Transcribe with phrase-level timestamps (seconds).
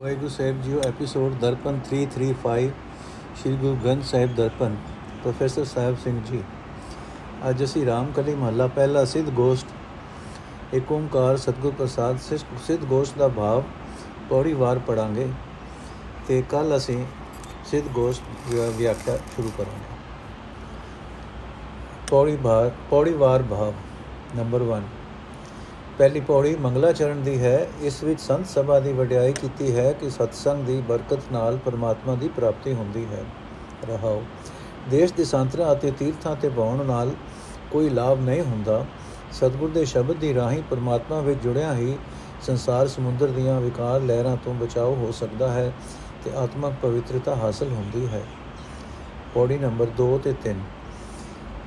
[0.00, 2.70] ਵਾਹਿਗੁਰੂ ਸਾਹਿਬ ਜੀਓ episode Darpan 335
[3.34, 4.74] Shri Guru Granth Sahib Darpan,
[5.22, 6.42] professor Sahib Singh ji.
[7.48, 12.18] ਅੱਜ ਅਸੀਂ ਰਾਮਕਲੀ ਮਹੱਲਾ, ਪਹਿਲਾ ਸਿੱਧ ਗੋਸ਼ਟ ਏਕ ਓੰਕਾਰ ਸਤਿਗੁਰ ਪ੍ਰਸਾਦ
[12.66, 13.62] ਸਿੱਧ ਗੋਸ਼ਟ ਦਾ ਭਾਵ
[14.30, 15.28] ਪੌੜੀ ਵਾਰ ਪੜਾਂਗੇ
[16.28, 16.98] ਤੇ ਕੱਲ ਅਸੀਂ
[17.70, 19.96] ਸਿੱਧ ਗੋਸ਼ਟ ਵਿਆਖਿਆ ਸ਼ੁਰੂ ਕਰਾਂਗੇ।
[22.10, 23.72] ਪੌੜੀ ਵਾਰ ਪੌੜੀ ਵਾਰ ਭਾਵ
[24.36, 24.82] ਨੰਬਰ 1
[25.98, 30.64] ਪਹਿਲੀ ਪੌੜੀ ਮੰਗਲਾਚਰਨ ਦੀ ਹੈ। ਇਸ ਵਿੱਚ ਸੰਤ ਸਭਾ ਦੀ ਵਡਿਆਈ ਕੀਤੀ ਹੈ ਕਿ ਸਤਸੰਗ
[30.64, 33.24] ਦੀ ਬਰਕਤ ਨਾਲ ਪਰਮਾਤਮਾ ਦੀ ਪ੍ਰਾਪਤੀ ਹੁੰਦੀ ਹੈ।
[33.88, 34.22] ਰਹਾਓ।
[34.90, 37.10] ਦੇਸ਼ ਦੇ ਸੰਤਰਾ ਅਤੇ ਤੀਰਥਾਂ ਤੇ ਬਾਉਣ ਨਾਲ
[37.70, 38.84] ਕੋਈ ਲਾਭ ਨਹੀਂ ਹੁੰਦਾ।
[39.32, 41.96] ਸਤਿਗੁਰ ਦੇ ਸ਼ਬਦ ਦੀ ਰਾਹੀਂ ਪਰਮਾਤਮਾ ਵਿੱਚ ਜੁੜਿਆ ਹੀ
[42.42, 45.72] ਸੰਸਾਰ ਸਮੁੰਦਰ ਦੀਆਂ ਵਿਕਾਰ ਲਹਿਰਾਂ ਤੋਂ ਬਚਾਓ ਹੋ ਸਕਦਾ ਹੈ
[46.24, 48.22] ਤੇ ਆਤਮਕ ਪਵਿੱਤਰਤਾ ਹਾਸਲ ਹੁੰਦੀ ਹੈ।
[49.34, 50.60] ਪੌੜੀ ਨੰਬਰ 2 ਤੇ 3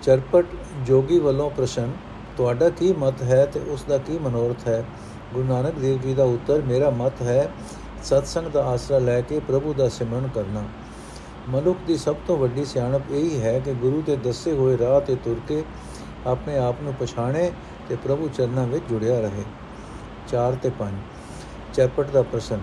[0.02, 0.46] ਚਰਪਟ
[0.86, 1.92] ਜੋਗੀ ਵੱਲੋਂ ਪ੍ਰਸ਼ਨ
[2.38, 4.86] ਤੁਹਾਡਾ ਕੀ ਮਤ ਹੈ ਤੇ ਉਸ ਦਾ ਕੀ ਮਨੋਰਥ ਹੈ?
[5.34, 7.50] ਗੁਰੂ ਨਾਨਕ ਦੇਵ ਜੀ ਦਾ ਉੱਤਰ, ਮੇਰਾ ਮਤ ਹੈ
[8.04, 10.64] ਸਤਸੰਗ ਦਾ ਆਸਰਾ ਲੈ ਕੇ ਪ੍ਰਭੂ ਦਾ ਸਿਮਰਨ ਕਰਨਾ।
[11.50, 15.16] ਮਨੁੱਖ ਦੀ ਸਭ ਤੋਂ ਵੱਡੀ ਸਿਆਣਪ ਇਹ ਹੈ ਕਿ ਗੁਰੂ ਦੇ ਦੱਸੇ ਹੋਏ ਰਾਹ ਤੇ
[15.16, 15.64] ਤੁਰ ਕੇ
[16.28, 17.52] ਆਪਣੇ ਆਪ ਨੂੰ ਪਛਾਣੇ
[17.90, 19.44] ਤੇ ਪ੍ਰਭੂ ਚਰਨਾਂ ਵਿੱਚ ਜੁੜਿਆ ਰਹੇ।
[20.28, 20.94] 4 ਤੇ 5
[21.74, 22.60] ਚੈਪਟ ਦਾ ਪ੍ਰਸ਼ਨ।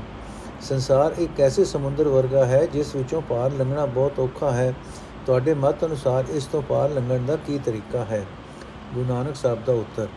[0.61, 4.75] ਸੰਸਾਰ ਇੱਕ ਐਸੇ ਸਮੁੰਦਰ ਵਰਗਾ ਹੈ ਜਿਸ ਵਿੱਚੋਂ ਪਾਰ ਲੰਘਣਾ ਬਹੁਤ ਔਖਾ ਹੈ।
[5.27, 8.27] ਤੁਹਾਡੇ ਮਤ ਅਨੁਸਾਰ ਇਸ ਤੋਂ ਪਾਰ ਲੰਘਣ ਦਾ ਕੀ ਤਰੀਕਾ ਹੈ?
[8.95, 10.09] ਗੁਰੂ ਨਾਨਕ ਸਾਹਿਬ ਦਾ ਉੱਤਰ।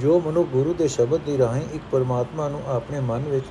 [0.00, 3.44] ਜੋ ਮਨੁ ਗੁਰੂ ਦੇ ਸ਼ਬਦ ਦੀ ਰਾਹੀਂ ਇੱਕ ਪਰਮਾਤਮਾ ਨੂੰ ਆਪਣੇ ਮਨ ਵਿੱਚ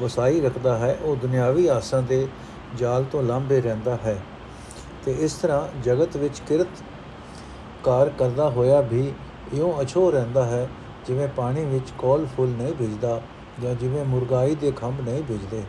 [0.00, 2.28] ਵਸਾਈ ਰੱਖਦਾ ਹੈ, ਉਹ ਦੁਨਿਆਵੀ ਆਸਾਂ ਦੇ
[2.78, 4.22] ਜਾਲ ਤੋਂ ਲਾਂਭੇ ਰਹਿੰਦਾ ਹੈ।
[5.04, 6.68] ਤੇ ਇਸ ਤਰ੍ਹਾਂ ਜਗਤ ਵਿੱਚ ਕਿਰਤ
[7.84, 9.12] ਕਾਰ ਕਰਦਾ ਹੋਇਆ ਵੀ
[9.54, 10.68] ਇਉਂ ਅਛੋ ਰਹਿੰਦਾ ਹੈ,
[11.06, 13.20] ਜਿਵੇਂ ਪਾਣੀ ਵਿੱਚ ਕੋਲ ਫੁੱਲ ਨਹੀਂ ਭਿਜਦਾ
[13.62, 15.62] ਜਾਂ ਜਿਵੇਂ ਮੁਰਗਾਈ ਦੇ ਖੰਭ ਨਹੀਂ ਭਿਜਦੇ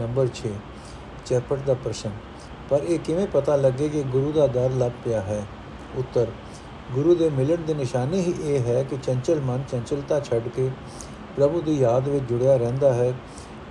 [0.00, 0.52] ਨੰਬਰ 6
[1.26, 2.10] ਚੈਪਟ ਦਾ ਪ੍ਰਸ਼ਨ।
[2.68, 5.42] ਪਰ ਇਹ ਕਿਵੇਂ ਪਤਾ ਲੱਗੇ ਕਿ ਗੁਰੂ ਦਾ ਦਰ ਲੱਭ ਪਿਆ ਹੈ?
[5.96, 6.26] ਉੱਤਰ
[6.94, 10.68] ਗੁਰੂ ਦੇ ਮਿਲਣ ਦੀ ਨਿਸ਼ਾਨੀ ਹੀ ਇਹ ਹੈ ਕਿ ਚੰਚਲ ਮਨ ਚੰਚਲਤਾ ਛੱਡ ਕੇ
[11.36, 13.12] ਪ੍ਰਭੂ ਦੀ ਯਾਦ ਵਿੱਚ ਜੁੜਿਆ ਰਹਿੰਦਾ ਹੈ।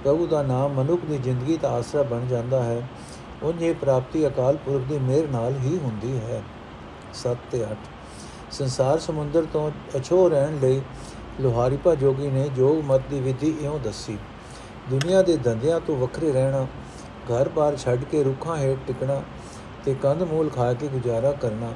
[0.03, 2.87] ਪ੍ਰਭੂ ਦਾ ਨਾਮ ਮਨੁੱਖ ਦੀ ਜ਼ਿੰਦਗੀ ਦਾ ਆਸਰਾ ਬਣ ਜਾਂਦਾ ਹੈ।
[3.43, 6.41] ਉਨ ਇਹ ਪ੍ਰਾਪਤੀ ਅਕਾਲ ਪੁਰਖ ਦੀ ਮਿਹਰ ਨਾਲ ਹੀ ਹੁੰਦੀ ਹੈ।
[7.13, 7.75] 7 ਤੇ 8
[8.51, 10.81] ਸੰਸਾਰ ਸਮੁੰਦਰ ਤੋਂ ਅਛੋ ਰਹਿਣ ਲਈ
[11.41, 14.17] ਲੋਹਾਰੀਪਾ ਜੋਗੀ ਨੇ ਜੋਗ ਮਤ ਦੀ ਵਿਧੀ ਇਉਂ ਦੱਸੀ,
[14.89, 16.65] ਦੁਨੀਆ ਦੇ ਧੰਦਿਆਂ ਤੋਂ ਵੱਖਰੇ ਰਹਿਣਾ,
[17.25, 19.21] ਘਰ-ਬਾਰ ਛੱਡ ਕੇ ਰੁੱਖਾਂ ਹੇਠ ਟਿਕਣਾ
[19.85, 21.71] ਤੇ ਕੰਦ ਮੂਲ ਖਾ ਕੇ ਗੁਜ਼ਾਰਾ ਕਰਨਾ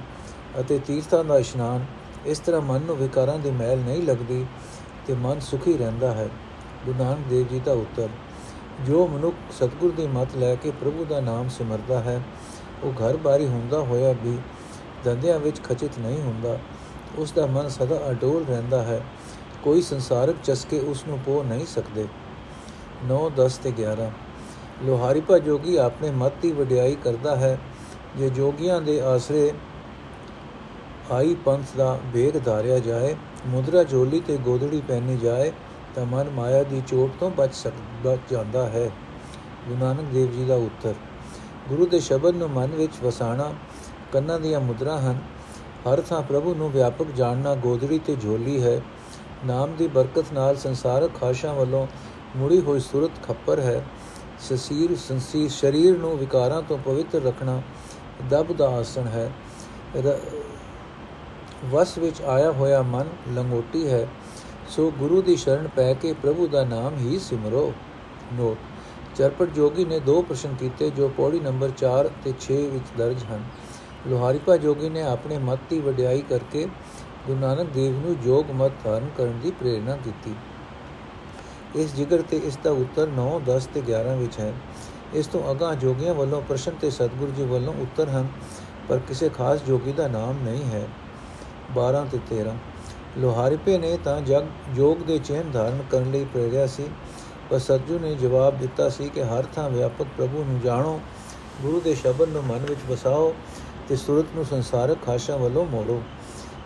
[0.60, 1.86] ਅਤੇ ਤੀਰਥਾਂ ਦਾ ਇਸ਼ਨਾਨ
[2.26, 4.46] ਇਸ ਤਰ੍ਹਾਂ ਮਨ ਨੂੰ ਵਿਕਾਰਾਂ ਦੀ ਮੈਲ ਨਹੀਂ ਲੱਗਦੀ
[5.08, 6.28] ਤੇ ਮਨ ਸੁਖੀ ਰਹਿੰਦਾ ਹੈ।
[6.86, 8.10] ਗੁਰੂ ਨਾਨਕ ਦੇਵ ਜੀ ਦਾ ਉੱਤਰ,
[8.86, 12.22] ਜੋ ਮਨੁੱਖ ਸਤਗੁਰ ਦੀ ਮਤ ਲੈ ਕੇ ਪ੍ਰਭੂ ਦਾ ਨਾਮ ਸਿਮਰਦਾ ਹੈ,
[12.84, 14.38] ਉਹ ਘਰ-ਬਾਰੀ ਹੁੰਦਾ ਹੋਇਆ ਵੀ
[15.04, 16.58] ਧੰਦਿਆਂ ਵਿੱਚ ਖਚਿਤ ਨਹੀਂ ਹੁੰਦਾ।
[17.18, 19.02] ਉਸ ਦਾ ਮਨ ਸਦਾ ਅਡੋਲ ਰਹਿੰਦਾ ਹੈ,
[19.64, 22.06] ਕੋਈ ਸੰਸਾਰਕ ਚਸਕੇ ਉਸ ਨੂੰ ਪੋ ਨਹੀਂ ਸਕਦੇ।
[23.06, 24.12] 9 10 ਤੇ 11
[24.84, 27.58] ਲੋਹਾਰੀਪਾ ਜੋਗੀ ਆਪਣੇ ਮਤ ਦੀ ਵਡਿਆਈ ਕਰਦਾ ਹੈ,
[28.18, 29.52] ਜੇ ਜੋਗੀਆਂ ਦੇ ਆਸਰੇ
[31.14, 33.16] ਆਈ ਪੰਥ ਦਾ ਵੇਗ ਧਾਰਿਆ ਜਾਏ,
[33.46, 35.52] ਮੁਦਰਾ ਝੋਲੀ ਤੇ ਗੋਦੜੀ ਪਹਿਨੀ ਜਾਏ,
[35.96, 38.92] ਤਾਂ ਮਨ ਮਾਇਆ ਦੀ ਚੋਟ ਤੋਂ ਬਚ ਸਕ, ਬਚ ਜਾਂਦਾ ਹੈ।
[39.68, 40.94] ਗੁਰੂ ਨਾਨਕ ਦੇਵ ਜੀ ਦਾ ਉੱਤਰ।
[41.70, 43.54] ਗੁਰੂ ਦੇ ਸ਼ਬਦ ਨੂੰ ਮਨ ਵਿੱਚ ਵਸਾਣਾ
[44.14, 45.20] ਕੰਨਾਂ ਦੀਆਂ ਮੁਦਰਾ ਹਨ।
[45.84, 48.82] ਹਰ ਥਾਂ ਪ੍ਰਭੂ ਨੂੰ ਵਿਆਪਕ ਜਾਣਨਾ ਗੋਦੜੀ ਤੇ ਝੋਲੀ ਹੈ।
[49.46, 51.88] ਨਾਮ ਦੀ ਬਰਕਤ ਨਾਲ ਸੰਸਾਰਕ ਖਾਸ਼ਾਂ ਵੱਲੋਂ
[52.36, 53.86] ਮੁੜੀ ਹੋਈ ਸੂਰਤ ਖੱਪਰ ਹੈ।
[54.40, 57.62] ਸਸੀਰ ਸੰਸੀ ਸਰੀਰ ਨੂੰ ਵਿਕਾਰਾਂ ਤੋਂ ਪਵਿੱਤਰ ਰੱਖਣਾ
[58.30, 59.32] ਦਬ ਦਾ ਆਸਣ ਹੈ।
[61.72, 64.08] ਵਸ ਵਿੱਚ ਆਇਆ ਹੋਇਆ ਮਨ ਲੰਗੋਟੀ ਹੈ,
[64.70, 67.72] ਸੋ ਗੁਰੂ ਦੀ ਸ਼ਰਨ ਪੈ ਕੇ ਪ੍ਰਭੂ ਦਾ ਨਾਮ ਹੀ ਸਿਮਰੋ।
[68.34, 68.58] ਨੋਟ,
[69.16, 73.44] ਚਰਪਟ ਜੋਗੀ ਨੇ ਦੋ ਪ੍ਰਸ਼ਨ ਕੀਤੇ ਜੋ ਪੌੜੀ ਨੰਬਰ 4 ਤੇ 6 ਵਿੱਚ ਦਰਜ ਹਨ।
[74.08, 76.66] ਲੋਹਾਰੀਪਾ ਜੋਗੀ ਨੇ ਆਪਣੇ ਮਤ ਦੀ ਵਡਿਆਈ ਕਰਕੇ
[77.28, 80.34] ਗੁਰੂ ਨਾਨਕ ਦੇਵ ਨੂੰ ਜੋਗ ਮਤ ਧਾਰਨ ਕਰਨ ਦੀ ਪ੍ਰੇਰਣਾ ਕੀਤੀ।
[81.76, 84.54] ਇਸ ਜਿਗਰ ਤੇ ਇਸ ਦਾ ਉੱਤਰ 9 10 ਤੇ 11 ਵਿੱਚ ਹੈ।
[85.14, 88.28] ਇਸ ਤੋਂ ਅਗਾਹ ਜੋਗੀਆਂ ਵੱਲੋਂ ਪ੍ਰਸ਼ਨ ਤੇ ਸਤਿਗੁਰੂ ਜੀ ਵੱਲੋਂ ਉੱਤਰ ਹਨ,
[88.90, 90.88] ਪਰ ਕਿਸੇ ਖਾਸ ਜੋਗੀ ਦਾ ਨਾਮ ਨਹੀਂ ਹੈ।
[91.72, 92.56] 12 ਤੇ 13
[93.18, 96.86] ਲੋਹਾਰੀਪੇ ਨੇ ਤਾਂ ਜਗ, ਜੋਗ ਦੇ ਚਿਹਨ ਧਾਰਨ ਕਰਨ ਲਈ ਪ੍ਰੇਰਿਆ ਸੀ।
[97.50, 101.00] ਪਰ ਸਤਜੂ ਨੇ ਜਵਾਬ ਦਿੱਤਾ ਸੀ ਕਿ ਹਰ ਥਾਂ ਵਿਆਪਕ ਪ੍ਰਭੂ ਨੂੰ ਜਾਣੋ,
[101.62, 103.34] ਗੁਰੂ ਦੇ ਸ਼ਬਦ ਨੂੰ ਮਨ ਵਿੱਚ ਵਸਾਓ
[103.90, 106.02] ਤੇ ਸੁਰਤ ਨੂੰ ਸੰਸਾਰਕ ਖਾਸ਼ਾਂ ਵੱਲੋਂ ਮੋੜੋ।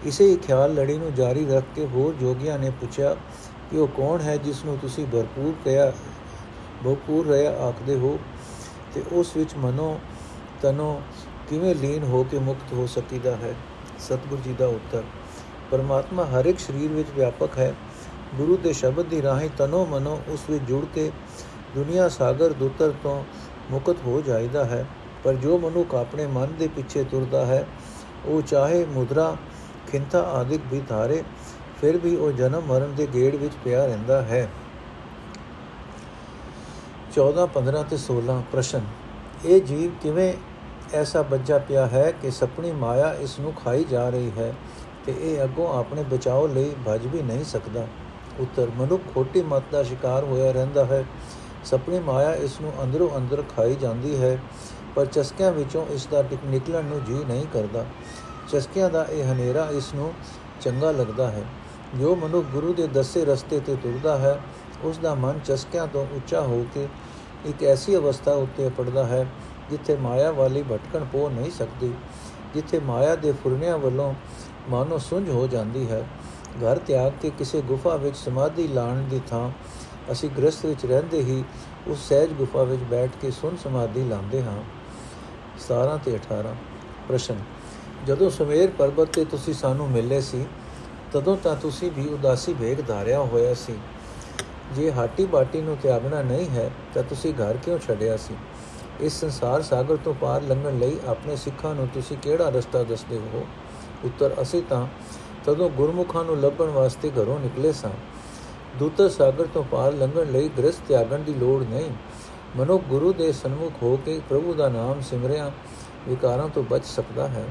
[0.05, 3.15] ਇਸੇ ਹੀ ਖਿਆਲ ਲੜੀ ਨੂੰ ਜਾਰੀ ਰੱਖ ਕੇ ਹੋਰ ਜੋਗੀਆਂ ਨੇ ਪੁੱਛਿਆ,
[3.71, 5.91] ਕਿ ਉਹ ਕੌਣ ਹੈ ਜਿਸ ਨੂੰ ਤੁਸੀਂ ਭਰਪੂਰ ਕਿਹਾ
[6.85, 8.19] ਭਰਪੂਰ ਰਿਹਾ ਆਖਦੇ ਹੋ?
[8.93, 9.99] ਤੇ ਉਸ ਵਿੱਚ ਮਨੋ
[10.61, 11.01] ਤਨੋ
[11.49, 13.53] ਕਿਵੇਂ ਲੀਨ ਹੋ ਕੇ ਮੁਕਤ ਹੋ ਸਕੀਦਾ ਹੈ?
[13.99, 15.03] ਸਤਿਗੁਰੂ ਜੀ ਦਾ ਉੱਤਰ,
[15.71, 17.73] ਪਰਮਾਤਮਾ ਹਰ ਇੱਕ ਸਰੀਰ ਵਿੱਚ ਵਿਆਪਕ ਹੈ।
[18.35, 21.11] ਗੁਰੂ ਦੇ ਸ਼ਬਦ ਦੀ ਰਾਹੀਂ ਤਨੋ ਮਨੋ ਉਸ ਵਿੱਚ ਜੁੜ ਕੇ
[21.75, 23.23] ਦੁਨੀਆ ਸਾਗਰ ਦੁੱਤਰ ਤੋਂ
[23.71, 24.85] ਮੁਕਤ ਹੋ ਜਾਂਦਾ ਹੈ।
[25.23, 27.67] ਪਰ ਜੋ ਮਨੁੱਖ ਆਪਣੇ ਮਨ ਦੇ ਪਿੱਛੇ ਤੁਰਦਾ ਹੈ,
[28.25, 29.37] ਉਹ ਚਾਹੇ ਮੁਦਰਾ,
[29.91, 31.23] ਖਿੰਤਾ ਆਦਿਕ ਵੀ ਧਾਰੇ,
[31.81, 34.47] ਫਿਰ ਵੀ ਉਹ ਜਨਮ ਮਰਨ ਦੇ ਗੇੜ ਵਿੱਚ ਪਿਆ ਰਹਿੰਦਾ ਹੈ।
[37.15, 38.81] 14 15 ਤੇ 16 ਪ੍ਰਸ਼ਨ।
[39.45, 40.33] ਇਹ ਜੀਵ ਕਿਵੇਂ
[40.93, 44.53] ਐਸਾ ਬੱਜਾ ਪਿਆ ਹੈ ਕਿ ਸਪਣੀ ਮਾਇਆ ਇਸ ਨੂੰ ਖਾਈ ਜਾ ਰਹੀ ਹੈ
[45.05, 47.87] ਤੇ ਇਹ ਅੱਗੋਂ ਆਪਣੇ ਬਚਾਓ ਲਈ ਭਜ ਵੀ ਨਹੀਂ ਸਕਦਾ
[48.39, 51.03] ਉੱਤਰ ਮਨੁੱਖ ਖੋਟੀ ਮਤ ਦਾ ਸ਼ਿਕਾਰ ਹੋਇਆ ਰਹਿੰਦਾ ਹੈ
[51.65, 54.37] ਸਪਣੀ ਮਾਇਆ ਇਸ ਨੂੰ ਅੰਦਰੋਂ ਅੰਦਰ ਖਾਈ ਜਾਂਦੀ ਹੈ
[54.95, 57.85] ਪਰ ਚਸਕਿਆਂ ਵਿੱਚੋਂ ਇਸ ਦਾ ਨਿਕਲਣ ਨੂੰ ਜੀ ਨਹੀਂ ਕਰਦਾ
[58.51, 60.11] ਚਸਕਿਆਂ ਦਾ ਇਹ ਹਨੇਰਾ ਇਸ ਨੂੰ
[60.61, 61.43] ਚੰਗਾ ਲੱਗਦਾ ਹੈ
[61.95, 64.39] ਜੋ ਮਨੁ ਗੁਰੂ ਦੇ ਦੱਸੇ ਰਸਤੇ ਤੇ ਤੁਰਦਾ ਹੈ
[64.83, 66.87] ਉਸ ਦਾ ਮਨ ਚਸਕਿਆਂ ਤੋਂ ਉੱਚਾ ਹੋ ਕੇ
[67.45, 69.25] ਇੱਕ ਐਸੀ ਅਵਸਥਾ ਉੱਤੇ ਪੜਦਾ ਹੈ
[69.69, 71.93] ਜਿੱਥੇ ਮਾਇਆ ਵਾਲੀ ਭਟਕਣ ਪੋ ਨਹੀਂ ਸਕਦੀ,
[72.53, 74.13] ਜਿੱਥੇ ਮਾਇਆ ਦੇ ਫੁਰਨਿਆਂ ਵੱਲੋਂ
[74.69, 76.03] ਮਾਨੋ ਸੁੰਝ ਹੋ ਜਾਂਦੀ ਹੈ।
[76.61, 79.49] ਘਰ ਤਿਆਗ ਕੇ ਕਿਸੇ ਗੁਫਾ ਵਿੱਚ ਸਮਾਧੀ ਲਾਣ ਦੀ ਥਾਂ
[80.11, 81.43] ਅਸੀਂ ਗ੍ਰਸਥ ਵਿੱਚ ਰਹਿੰਦੇ ਹੀ
[81.87, 84.61] ਉਸ ਸਹਿਜ ਗੁਫਾ ਵਿੱਚ ਬੈਠ ਕੇ ਸੁਨ ਸਮਾਧੀ ਲਾਉਂਦੇ ਹਾਂ।
[85.59, 86.55] 17 ਤੇ 18
[87.07, 87.39] ਪ੍ਰਸ਼ਨ,
[88.07, 90.45] ਜਦੋਂ ਸੁਮੇਰ ਪਰਬਤ ਤੇ ਤੁਸੀਂ ਸਾਨੂੰ ਮਿਲੇ ਸੀ,
[91.11, 93.77] ਤਦੋਂ ਤਾਂ ਤੁਸੀਂ ਵੀ ਉਦਾਸੀ ਵੇਗ ਧਾਰਿਆ ਹੋਇਆ ਸੀ।
[94.75, 98.35] ਜੇ ਹਾਟੀ ਬਾਟੀ ਨੂੰ ਤਿਆਗਣਾ ਨਹੀਂ ਹੈ, ਤਾਂ ਤੁਸੀਂ ਘਰ ਕਿਉਂ ਛੱਡਿਆ ਸੀ?
[99.01, 103.47] ਇਸ ਸੰਸਾਰ ਸਾਗਰ ਤੋਂ ਪਾਰ ਲੰਘਣ ਲਈ ਆਪਣੇ ਸਿੱਖਾਂ ਨੂੰ ਤੁਸੀਂ ਕਿਹੜਾ ਰਸਤਾ ਦੱਸਦੇ ਹੋ?
[104.03, 104.87] ਉੱਤਰ, ਅਸੀਂ ਤਾਂ
[105.45, 107.91] ਤਦੋਂ ਗੁਰਮੁਖਾਂ ਨੂੰ ਲੱਭਣ ਵਾਸਤੇ ਘਰੋਂ ਨਿਕਲੇ ਸਾਂ।
[108.79, 111.91] ਦੂਤਰ ਸਾਗਰ ਤੋਂ ਪਾਰ ਲੰਘਣ ਲਈ ਗ੍ਰਸਥ ਤਿਆਗਣ ਦੀ ਲੋੜ ਨਹੀਂ।
[112.55, 115.51] ਮਨੁ ਗੁਰੂ ਦੇ ਸਨਮੁਖ ਹੋ ਕੇ ਪ੍ਰਭੂ ਦਾ ਨਾਮ ਸਿਮਰਿਆ,
[116.07, 117.45] ਵਿਕਾਰਾਂ ਤੋਂ ਬਚ ਸਕਦਾ ਹੈ।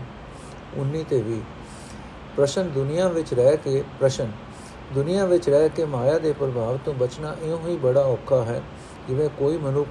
[0.79, 1.41] 19 ਤੇ 20
[2.37, 4.33] ਪ੍ਰਸ਼ਨ ਦੁਨੀਆ ਵਿੱਚ ਰਹਿ ਕੇ, ਪ੍ਰਸ਼ਨ,
[4.95, 8.63] ਦੁਨੀਆ ਵਿੱਚ ਰਹਿ ਕੇ ਮਾਇਆ ਦੇ ਪ੍ਰਭਾਵ ਤੋਂ ਬਚਣਾ ਇਉਂ ਹੀ ਬੜਾ ਔਖਾ ਹੈ
[9.09, 9.89] ਜਿਵੇਂ ਕੋਈ ਮਨੁੱਖ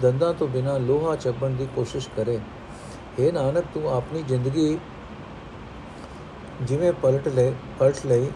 [0.00, 2.40] ਦੰਦਾਂ ਤੋਂ ਬਿਨਾ ਲੋਹਾ ਚੱਬਣ ਦੀ ਕੋਸ਼ਿਸ਼ ਕਰੇ।
[3.18, 4.78] हे ਨਾਨਕ, ਤੂੰ ਆਪਣੀ ਜ਼ਿੰਦਗੀ
[6.62, 8.30] ਜਿਵੇਂ ਪਲਟ ਲੈ ਪਲਟ ਲਈ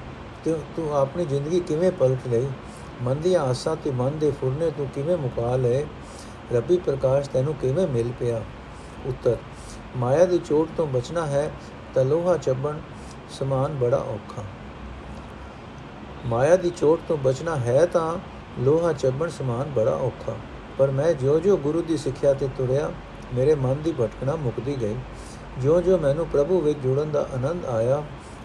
[0.44, 2.46] ਤੇ ਤੂੰ ਆਪਣੀ ਜ਼ਿੰਦਗੀ ਕਿਵੇਂ ਪਲਟ ਲਈ?
[3.02, 5.86] ਮਨ ਦੀਆਂ ਆਸਾਂ ਤੇ ਮਨ ਦੇ ਫੁਰਨੇ ਤੂੰ ਕਿਵੇਂ ਮੁਕਾ ਲਏ?
[6.52, 8.42] ਰੱਬੀ ਪ੍ਰਕਾਸ਼, ਤੈਨੂੰ ਕਿਵੇਂ ਮਿਲ ਪਿਆ?
[9.06, 9.36] ਉੱਤਰ,
[9.96, 11.50] ਮਾਇਆ ਦੀ ਚੋਟ ਤੋਂ ਬਚਣਾ ਹੈ
[11.94, 12.78] ਤਾਂ ਲੋਹਾ ਚੱਬਣ
[13.30, 14.42] ਸਮਾਨ ਬੜਾ ਔਖਾ।
[16.26, 18.18] ਮਾਇਆ ਦੀ ਚੋਟ ਤੋਂ ਬਚਣਾ ਹੈ ਤਾਂ
[18.58, 20.36] ਲੋਹਾ ਚੱਬਣ ਸਮਾਨ ਬੜਾ ਔਖਾ।
[20.78, 22.92] ਪਰ ਮੈਂ ਜਿਉਂ-ਜਿਉਂ ਗੁਰੂ ਦੀ ਸਿੱਖਿਆ ਤੇ ਤੁਰਿਆ,
[23.34, 24.96] ਮੇਰੇ ਮਨ ਦੀ ਭਟਕਣਾ ਮੁਕਦੀ ਗਈ।
[25.58, 28.02] ਜਿਉਂ-ਜਿਉਂ ਮੈਨੂੰ ਪ੍ਰਭੂ ਵਿੱਚ ਜੁੜਨ ਦਾ ਆਨੰਦ ਆਇਆ,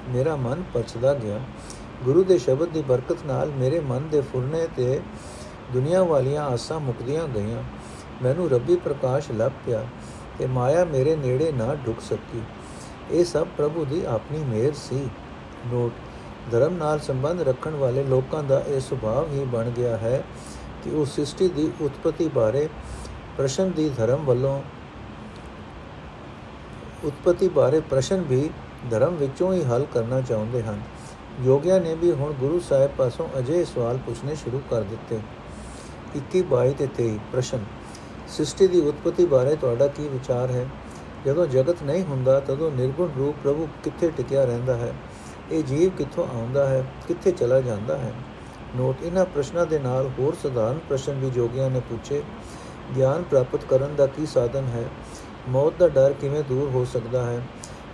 [0.10, 1.40] ਮੇਰਾ ਮਨ ਪਰਚਦਾ ਗਿਆ।
[2.04, 5.00] ਗੁਰੂ ਦੇ ਸ਼ਬਦ ਦੀ ਬਰਕਤ ਨਾਲ ਮੇਰੇ ਮਨ ਦੇ ਫੁਰਨੇ ਤੇ
[5.74, 7.64] ਦੁਨੀਆ ਵਾਲੀਆਂ ਆਸਾਂ ਮੁਕਦੀਆਂ ਗਈਆਂ।
[8.24, 9.86] ਮੈਨੂੰ ਰੱਬੀ ਪ੍ਰਕਾਸ਼ ਲੱਭ ਪਿਆ
[10.40, 12.42] ਤੇ ਮਾਇਆ ਮੇਰੇ ਨੇੜੇ ਨਾ ਢੁਕ ਸਕੀ।
[13.12, 15.10] ਇਹ ਸਭ ਪ੍ਰਭੂ ਦੀ ਆਪਣੀ ਮਿਹਰ ਸੀ।
[15.68, 15.92] ਨੋਟ
[16.52, 20.24] ਧਰਮ ਨਾਲ ਸੰਬੰਧ ਰੱਖਣ ਵਾਲੇ ਲੋਕਾਂ ਦਾ ਇਹ ਸੁਭਾਅ ਹੀ ਬਣ ਗਿਆ ਹੈ
[20.84, 22.70] ਕਿ ਉਹ ਸ੍ਰਿਸ਼ਟੀ ਦੀ ਉਤਪਤੀ ਬਾਰੇ
[23.38, 24.62] ਪ੍ਰਸ਼ਨ ਦੀ ਧਰਮ ਵੱਲੋਂ
[27.04, 28.50] ਉਤਪਤੀ ਬਾਰੇ ਪ੍ਰਸ਼ਨ ਵੀ
[28.92, 30.82] ਧਰਮ ਵਿੱਚੋਂ ਹੀ ਹੱਲ ਕਰਨਾ ਚਾਹੁੰਦੇ ਹਨ।
[31.42, 35.20] ਯੋਗਿਆ ਨੇ ਵੀ ਹੁਣ ਗੁਰੂ ਸਾਹਿਬ ਪਾਸੋਂ ਅਜੇ ਸਵਾਲ ਪੁੱਛਣੇ ਸ਼ੁਰੂ ਕਰ ਦਿੱਤੇ।
[36.16, 37.66] 21 22 ਤੇ 23 ਪ੍ਰਸ਼ਨ।
[38.28, 40.68] ਸ੍ਰਿਸ਼ਟੀ ਦੀ ਉਤਪਤੀ ਬਾਰੇ ਤੁਹਾਡਾ ਕੀ ਵਿਚਾਰ ਹੈ?
[41.26, 44.94] ਜਦੋਂ ਜਗਤ ਨਹੀਂ ਹੁੰਦਾ, ਤਦੋਂ ਨਿਰਗੁਣ ਰੂਪ ਪ੍ਰਭੂ ਕਿੱਥੇ ਟਿਕਿਆ ਰਹਿੰਦਾ ਹੈ?
[45.52, 46.86] ਇਹ ਜੀਵ ਕਿੱਥੋਂ ਆਉਂਦਾ ਹੈ?
[47.08, 48.14] ਕਿੱਥੇ ਚਲਾ ਜਾਂਦਾ ਹੈ?
[48.76, 52.22] ਨੋਟ, ਇਹਨਾਂ ਪ੍ਰਸ਼ਨਾਂ ਦੇ ਨਾਲ ਹੋਰ ਸਧਾਰਨ ਪ੍ਰਸ਼ਨ ਵੀ ਜੋਗੀਆਂ ਨੇ ਪੁੱਛੇ।
[52.96, 54.84] ਗਿਆਨ ਪ੍ਰਾਪਤ ਕਰਨ ਦਾ ਕੀ ਸਾਧਨ ਹੈ?
[55.50, 57.42] ਮੌਤ ਦਾ ਡਰ ਕਿਵੇਂ ਦੂਰ ਹੋ ਸਕਦਾ ਹੈ?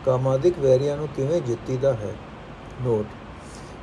[0.06, 2.14] ਕਾਮਾਦਿਕ ਵੈਰੀਆਂ ਨੂੰ ਕਿਵੇਂ ਜਿੱਤੀਦਾ ਹੈ?
[2.82, 3.06] ਨੋਟ,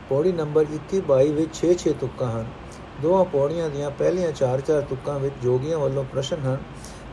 [0.09, 2.47] ਪੌੜੀ ਨੰਬਰ 21 22 ਵਿੱਚ 6-6 ਤੁਕਾਂ ਹਨ।
[3.03, 6.59] ਦੋਹਾਂ ਪੌੜੀਆਂ ਦੀਆਂ ਪਹਿਲੀਆਂ 4-4 ਤੁਕਾਂ ਵਿੱਚ ਜੋਗੀਆਂ ਵੱਲੋਂ ਪ੍ਰਸ਼ਨ ਹਨ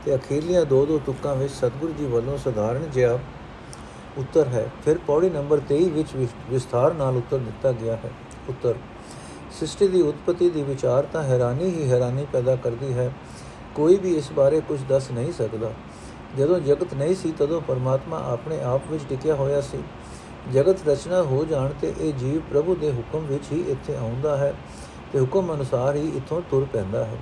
[0.04, 3.18] ਤੇ ਅਖੀਰਲੀਆਂ ਦੋ ਦੋ ਤੁਕਾਂ ਵਿੱਚ ਸਤਿਗੁਰੂ ਜੀ ਵੱਲੋਂ ਸਧਾਰਨ ਜਿਹਾ
[4.18, 6.14] ਉੱਤਰ ਹੈ। ਫਿਰ ਪੌੜੀ ਨੰਬਰ 23 ਵਿੱਚ
[6.50, 8.10] ਵਿਸਥਾਰ ਨਾਲ ਉੱਤਰ ਦਿੱਤਾ ਗਿਆ ਹੈ।
[8.48, 8.74] ਉੱਤਰ
[9.58, 13.10] ਸ੍ਰਿਸ਼ਟੀ ਦੀ ਉਤਪਤੀ ਦੀ ਵਿਚਾਰਤਾ ਹੈਰਾਨੀ ਹੀ ਹੈਰਾਨੀ ਪੈਦਾ ਕਰਦੀ ਹੈ।
[13.74, 15.70] ਕੋਈ ਵੀ ਇਸ ਬਾਰੇ ਕੁਝ ਦੱਸ ਨਹੀਂ ਸਕਦਾ।
[16.38, 19.82] ਜਦੋਂ ਜਗਤ ਨਹੀਂ ਸੀ, ਤਦੋਂ ਪਰਮਾਤਮਾ ਆਪਣੇ ਆਪ ਵਿੱਚ ਟਿਕਿਆ ਹੋਇਆ ਸੀ।
[20.52, 24.52] ਜਗਤ ਰਚਨਾ ਹੋ ਜਾਣ ਤੇ ਇਹ ਜੀਵ ਪ੍ਰਭੂ ਦੇ ਹੁਕਮ ਵਿੱਚ ਹੀ ਇੱਥੇ ਆਉਂਦਾ ਹੈ
[25.12, 27.18] ਤੇ ਹੁਕਮ ਅਨੁਸਾਰ ਹੀ ਇੱਥੋਂ ਤੁਰ ਪੈਂਦਾ ਹੈ।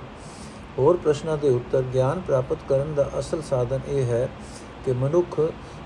[0.79, 4.27] ਹੋਰ ਪ੍ਰਸ਼ਨਾਂ ਦੇ ਉੱਤਰ, ਗਿਆਨ ਪ੍ਰਾਪਤ ਕਰਨ ਦਾ ਅਸਲ ਸਾਧਨ ਇਹ ਹੈ
[4.85, 5.39] ਕਿ ਮਨੁੱਖ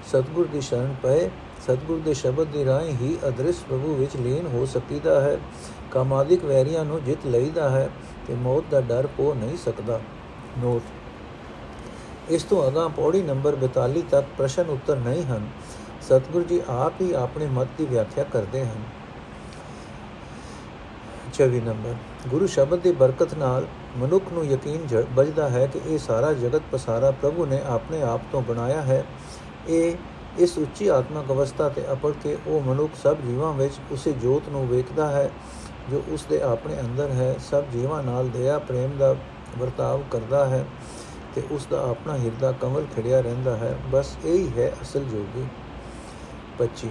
[0.08, 1.30] ਸਤਗੁਰ ਦੀ ਸ਼ਰਨ ਪਏ,
[1.64, 5.38] ਸਤਗੁਰ ਦੇ ਸ਼ਬਦ ਦੀ ਰਾਹੀਂ ਹੀ ਅਦ੍ਰਿਸ਼ ਪ੍ਰਭੂ ਵਿੱਚ ਲੀਨ ਹੋ ਸਕੀਦਾ ਹੈ।
[5.92, 7.90] ਕਾਮਾਦਿਕ ਵੈਰੀਆਂ ਨੂੰ ਜਿੱਤ ਲਈਦਾ ਹੈ
[8.28, 10.00] ਤੇ ਮੌਤ ਦਾ ਡਰ ਪੋ ਨਹੀਂ ਸਕਦਾ।
[10.60, 10.82] ਨੋਟ।
[12.30, 15.48] ਇਸ ਤੋਂ ਅਗਾ ਪੌੜੀ ਨੰਬਰ 42 ਤੱਕ ਪ੍ਰਸ਼ਨ ਉੱਤਰ ਨਹੀਂ ਹਨ।
[16.02, 18.84] ਸਤਗੁਰ ਜੀ ਆਪ ਹੀ ਆਪਣੇ ਮਤ ਦੀ ਵਿਆਖਿਆ ਕਰਦੇ ਹਨ।
[21.34, 21.96] 24 ਨੰਬਰ।
[22.30, 23.68] ਗੁਰੂ ਸ਼ਬਦ ਦੀ ਬਰਕਤ ਨਾਲ
[23.98, 28.42] ਮਨੁੱਖ ਨੂੰ ਯਕੀਨ ਬਜਦਾ ਹੈ ਕਿ ਇਹ ਸਾਰਾ ਜਗਤ ਪਸਾਰਾ ਪ੍ਰਭੂ ਨੇ ਆਪਣੇ ਆਪ ਤੋਂ
[28.42, 29.06] ਬਣਾਇਆ ਹੈ।
[29.68, 29.96] ਇਹ
[30.40, 34.68] ਇਸ ਉੱਚੀ ਆਤਮਿਕ ਅਵਸਥਾ ਤੇ ਅਪੜ ਕੇ ਉਹ ਮਨੁੱਖ ਸਭ ਜੀਵਾਂ ਵਿੱਚ ਉਸੇ ਜੋਤ ਨੂੰ
[34.68, 35.32] ਵੇਖਦਾ ਹੈ
[35.90, 39.16] ਜੋ ਉਸ ਦੇ ਆਪਣੇ ਅੰਦਰ ਹੈ, ਸਭ ਜੀਵਾਂ ਨਾਲ ਦਇਆ, ਪ੍ਰੇਮ ਦਾ
[39.58, 40.66] ਵਰਤਾਵ ਕਰਦਾ ਹੈ
[41.36, 45.46] ਤੇ ਉਸ ਦਾ ਆਪਣਾ ਹਿਰਦਾ ਕਮਲ ਖੜਿਆ ਰਹਿੰਦਾ ਹੈ। ਬਸ ਇਹੀ ਹੈ ਅਸਲ ਜੋਗੀ।
[46.58, 46.90] 25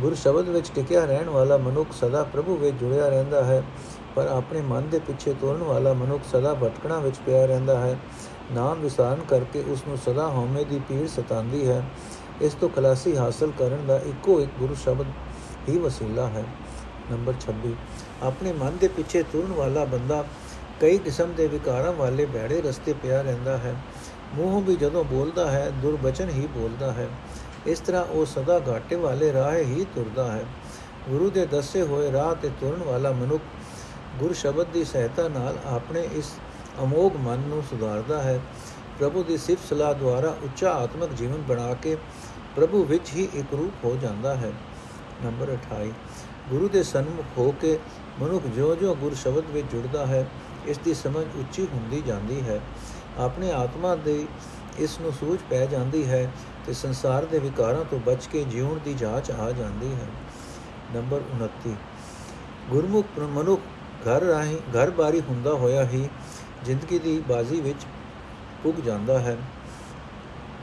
[0.00, 3.62] ਗੁਰ ਸ਼ਬਦ ਵਿੱਚ ਟਿਕਿਆ ਰਹਿਣ ਵਾਲਾ ਮਨੁੱਖ ਸਦਾ ਪ੍ਰਭੂ ਵਿੱਚ ਜੁੜਿਆ ਰਹਿੰਦਾ ਹੈ,
[4.14, 7.98] ਪਰ ਆਪਣੇ ਮਨ ਦੇ ਪਿੱਛੇ ਤੁਰਨ ਵਾਲਾ ਮਨੁੱਖ ਸਦਾ ਭਟਕਣਾ ਵਿੱਚ ਪਿਆ ਰਹਿੰਦਾ ਹੈ।
[8.52, 11.82] ਨਾਮ ਵਿਸਾਰਨ ਕਰਕੇ ਉਸ ਨੂੰ ਸਦਾ ਹਉਮੈ ਦੀ ਪੀੜ ਸਤਾਉਂਦੀ ਹੈ।
[12.40, 15.06] ਇਸ ਤੋਂ ਖਲਾਸੀ ਹਾਸਲ ਕਰਨ ਦਾ ਇੱਕੋ ਇੱਕ ਗੁਰੂ ਸ਼ਬਦ
[15.68, 16.44] ਹੀ ਵਸੀਲਾ ਹੈ।
[17.10, 17.72] ਨੰਬਰ 26
[18.22, 20.24] ਆਪਣੇ ਮਨ ਦੇ ਪਿੱਛੇ ਤੁਰਨ ਵਾਲਾ ਬੰਦਾ
[20.80, 23.74] ਕਈ ਕਿਸਮ ਦੇ ਵਿਕਾਰਾਂ ਵਾਲੇ ਬਹਿੜੇ ਰਸਤੇ ਪਿਆ ਰਹਿੰਦਾ ਹੈ।
[24.34, 27.08] ਮੂੰਹੋਂ ਵੀ ਜਦੋਂ ਬੋਲਦਾ ਹੈ ਦੁਰਬਚਨ ਹੀ ਬੋਲਦਾ ਹੈ।
[27.66, 30.44] ਇਸ ਤਰ੍ਹਾਂ ਉਹ ਸਦਾ ਘਾਟੇ ਵਾਲੇ ਰਾਹ ਹੀ ਤੁਰਦਾ ਹੈ।
[31.08, 33.42] ਗੁਰੂ ਦੇ ਦੱਸੇ ਹੋਏ ਰਾਹ ਤੇ ਤੁਰਨ ਵਾਲਾ ਮਨੁੱਖ
[34.18, 36.32] ਗੁਰ ਸ਼ਬਦ ਦੀ ਸਹਾਇਤਾ ਨਾਲ ਆਪਣੇ ਇਸ
[36.82, 38.40] ਅਮੋਗ ਮਨ ਨੂੰ ਸੁਧਾਰਦਾ ਹੈ।
[38.98, 41.96] ਪ੍ਰਭੂ ਦੀ ਸਿਫਤ ਸਲਾਹ ਦੁਆਰਾ ਉੱਚਾ ਆਤਮਿਕ ਜੀਵਨ ਬਣਾ ਕੇ
[42.56, 44.52] ਪ੍ਰਭੂ ਵਿੱਚ ਹੀ ਇੱਕ ਰੂਪ ਹੋ ਜਾਂਦਾ ਹੈ।
[45.24, 45.92] ਨੰਬਰ 28
[46.50, 47.78] ਗੁਰੂ ਦੇ ਸਨਮੁਖ ਹੋ ਕੇ
[48.20, 50.26] ਮਨੁੱਖ ਜੋ-ਜੋ ਗੁਰ ਸ਼ਬਦ ਵਿੱਚ ਜੁੜਦਾ ਹੈ,
[50.66, 52.60] ਇਸ ਦੀ ਸਮਝ ਉੱਚੀ ਹੁੰਦੀ ਜਾਂਦੀ ਹੈ।
[53.18, 54.26] ਆਪਣੇ ਆਤਮਾ ਦੇ
[54.78, 56.32] ਇਸ ਨੂੰ ਸੂਝ ਪੈ ਜਾਂਦੀ ਹੈ
[56.66, 60.06] ਤੇ ਸੰਸਾਰ ਦੇ ਵਿਕਾਰਾਂ ਤੋਂ ਬਚ ਕੇ ਜਿਉਣ ਦੀ ਜਾਂਚ ਆ ਜਾਂਦੀ ਹੈ।
[60.94, 61.74] ਨੰਬਰ 29
[62.70, 63.60] ਗੁਰਮੁਖ ਮਨੁੱਖ
[64.08, 66.08] ਘਰ ਰਾਹੀਂ ਘਰ ਬਾਰੀ ਹੁੰਦਾ ਹੋਇਆ ਹੀ
[66.64, 67.86] ਜ਼ਿੰਦਗੀ ਦੀ ਬਾਜ਼ੀ ਵਿੱਚ
[68.62, 69.36] ਪੁੱਗ ਜਾਂਦਾ ਹੈ,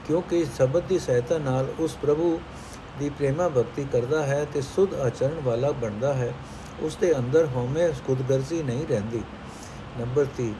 [0.08, 2.40] ਕਿਉਂਕਿ ਸ਼ਬਦ ਦੀ ਸਹਾਇਤਾ ਨਾਲ ਉਸ ਪ੍ਰਭੂ
[3.00, 6.34] ਦੀ ਪ੍ਰੇਮਾ ਭਗਤੀ ਕਰਦਾ ਹੈ ਤੇ ਸੁਧ ਆਚਰਣ ਵਾਲਾ ਬਣਦਾ ਹੈ,
[6.82, 9.22] ਉਸ ਦੇ ਅੰਦਰ ਹਉਮੈ ਖੁਦਗਰਜ਼ੀ ਨਹੀਂ ਰਹਿੰਦੀ।
[10.00, 10.54] ਨੰਬਰ 3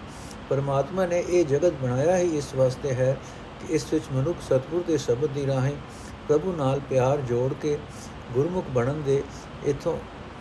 [0.50, 3.16] ਪਰਮਾਤਮਾ ਨੇ ਇਹ ਜਗਤ ਬਣਾਇਆ ਹੀ ਇਸ ਵਾਸਤੇ ਹੈ
[3.62, 5.76] ਕਿ ਇਸ ਵਿੱਚ ਮਨੁੱਖ ਸਤਿਗੁਰ ਦੇ ਸ਼ਬਦ ਦੀ ਰਾਹੀਂ
[6.28, 7.78] ਪ੍ਰਭੂ ਨਾਲ ਪਿਆਰ ਜੋੜ ਕੇ
[8.34, 9.22] ਗੁਰਮੁਖ ਬਣਨ ਦੇ
[9.66, 9.98] ਇਥੋਂ,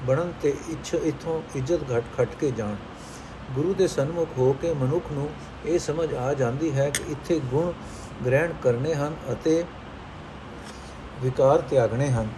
[0.07, 2.77] ਬਣਨ ਤੇ ਇੱਛ ਇਥੋਂ ਇੱਜ਼ਤ ਘਟ ਖਟ ਕੇ ਜਾਣ।
[3.55, 5.29] ਗੁਰੂ ਦੇ ਸਨਮੁਖ ਹੋ ਕੇ ਮਨੁੱਖ ਨੂੰ
[5.67, 7.73] ਇਹ ਸਮਝ ਆ ਜਾਂਦੀ ਹੈ ਕਿ ਇੱਥੇ ਗੁਣ
[8.27, 9.65] ਗ੍ਰਹਿਣ ਕਰਨੇ ਹਨ ਅਤੇ
[11.23, 12.29] ਵਿਕਾਰ ਤਿਆਗਣੇ ਹਨ।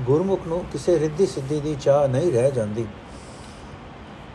[0.00, 2.86] ਗੁਰਮੁਖ ਨੂੰ ਕਿਸੇ ਰਿੱਧੀ ਸਿੱਧੀ ਦੀ ਚਾਹ ਨਹੀਂ ਰਹਿ ਜਾਂਦੀ।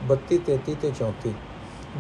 [0.08, 1.34] 32 33 ਤੇ 34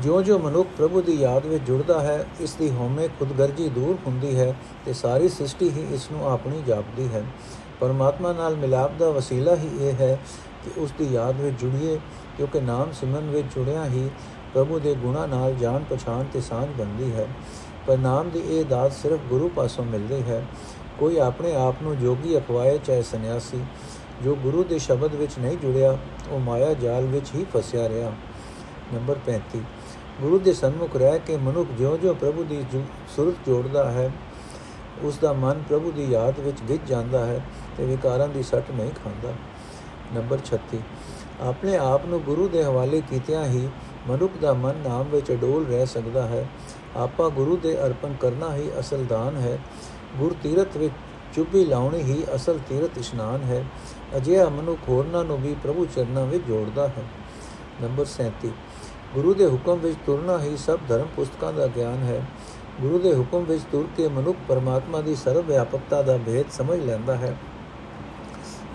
[0.01, 4.55] ਜਿਉਂ-ਜਿਉਂ ਮਨੁੱਖ ਪ੍ਰਭੂ ਦੀ ਯਾਦ ਵਿੱਚ ਜੁੜਦਾ ਹੈ, ਇਸ ਦੀ ਹਉਮੈ ਖੁਦਗਰਜੀ ਦੂਰ ਹੁੰਦੀ ਹੈ
[4.85, 7.23] ਤੇ ਸਾਰੀ ਸ੍ਰਿਸ਼ਟੀ ਹੀ ਇਸ ਨੂੰ ਆਪਣੀ ਜਾਪਦੀ ਹੈ।
[7.79, 10.19] ਪਰਮਾਤਮਾ ਨਾਲ ਮਿਲਾਪ ਦਾ ਵਸੀਲਾ ਹੀ ਇਹ ਹੈ
[10.63, 11.99] ਕਿ ਉਸ ਦੀ ਯਾਦ ਵਿੱਚ ਜੁੜੀਏ,
[12.37, 14.09] ਕਿਉਂਕਿ ਨਾਮ ਸਿਮਰਨ ਵਿੱਚ ਜੁੜਿਆ ਹੀ
[14.53, 17.27] ਪ੍ਰਭੂ ਦੇ ਗੁਣਾ ਨਾਲ ਜਾਣ ਪਛਾਣ ਤੇ ਸਾਂਝ ਬਣਦੀ ਹੈ।
[17.87, 20.45] ਪਰ ਨਾਮ ਦੀ ਇਹ ਦਾਤ ਸਿਰਫ ਗੁਰੂ ਪਾਸੋਂ ਮਿਲਦੀ ਹੈ।
[20.99, 23.63] ਕੋਈ ਆਪਣੇ ਆਪ ਨੂੰ ਜੋਗੀ ਅਖਵਾਏ ਚਾਹੇ ਸੰਨਿਆਸੀ,
[24.23, 25.97] ਜੋ ਗੁਰੂ ਦੇ ਸ਼ਬਦ ਵਿੱਚ ਨਹੀਂ ਜੁੜਿਆ,
[26.29, 28.11] ਉਹ ਮਾਇਆ ਜਾਲ ਵਿੱਚ ਹੀ ਫਸਿਆ ਰਿਹਾ।
[28.93, 29.61] ਨੰਬਰ 35
[30.21, 32.63] ਗੁਰੂ ਦੇ ਸਨਮੁਖ ਰਹਿ ਕੇ ਮਨੁੱਖ ਜਿਉਂ-ਜਿਉਂ ਪ੍ਰਭੂ ਦੀ
[33.15, 34.11] ਸੁਰਤ ਜੋੜਦਾ ਹੈ
[35.01, 37.41] ਉਸ ਦਾ ਮਨ ਪ੍ਰਭੂ ਦੀ ਯਾਦ ਵਿੱਚ ਗਿੱਜ ਜਾਂਦਾ ਹੈ
[37.77, 39.33] ਤੇ ਵਿਕਾਰਾਂ ਦੀ ਸੱਟ ਨਹੀਂ ਖਾਂਦਾ।
[40.13, 40.77] ਨੰਬਰ 36
[41.41, 43.69] ਆਪਣੇ ਆਪ ਨੂੰ ਗੁਰੂ ਦੇ ਹਵਾਲੇ ਕੀਤਿਆਂ ਹੀ
[44.07, 46.49] ਮਨੁੱਖ ਦਾ ਮਨ ਨਾਮ ਵਿੱਚ ਅਡੋਲ ਰਹਿ ਸਕਦਾ ਹੈ।
[46.95, 49.57] ਆਪਾ ਗੁਰੂ ਦੇ ਅਰਪਣ ਕਰਨਾ ਹੀ ਅਸਲ ਦਾਨ ਹੈ।
[50.17, 50.93] ਗੁਰ ਤੀਰਥ ਵਿੱਚ
[51.35, 53.65] ਚੁੱਭੀ ਲਾਉਣੀ ਹੀ ਅਸਲ ਤੀਰਥ ਇਸ਼ਨਾਨ ਹੈ।
[54.17, 57.03] ਅਜਿਹਾ ਮਨੁੱਖ ਹੋਰਨਾਂ ਨੂੰ ਵੀ ਪ੍ਰਭੂ ਚਰਨਾਂ ਵਿੱਚ ਜੋੜਦਾ ਹੈ।
[57.81, 58.51] ਨੰਬਰ 37
[59.13, 62.25] ਗੁਰੂ ਦੇ ਹੁਕਮ ਵਿੱਚ ਤੁਰਨਾ ਹੀ ਸਭ ਧਰਮ ਪੁਸਤਕਾਂ ਦਾ ਗਿਆਨ ਹੈ।
[62.81, 67.15] ਗੁਰੂ ਦੇ ਹੁਕਮ ਵਿੱਚ ਤੁਰ ਕੇ ਮਨੁੱਖ ਪਰਮਾਤਮਾ ਦੀ ਸਰਵ ਵਿਆਪਕਤਾ ਦਾ ਭੇਦ ਸਮਝ ਲੈਂਦਾ
[67.15, 67.37] ਹੈ।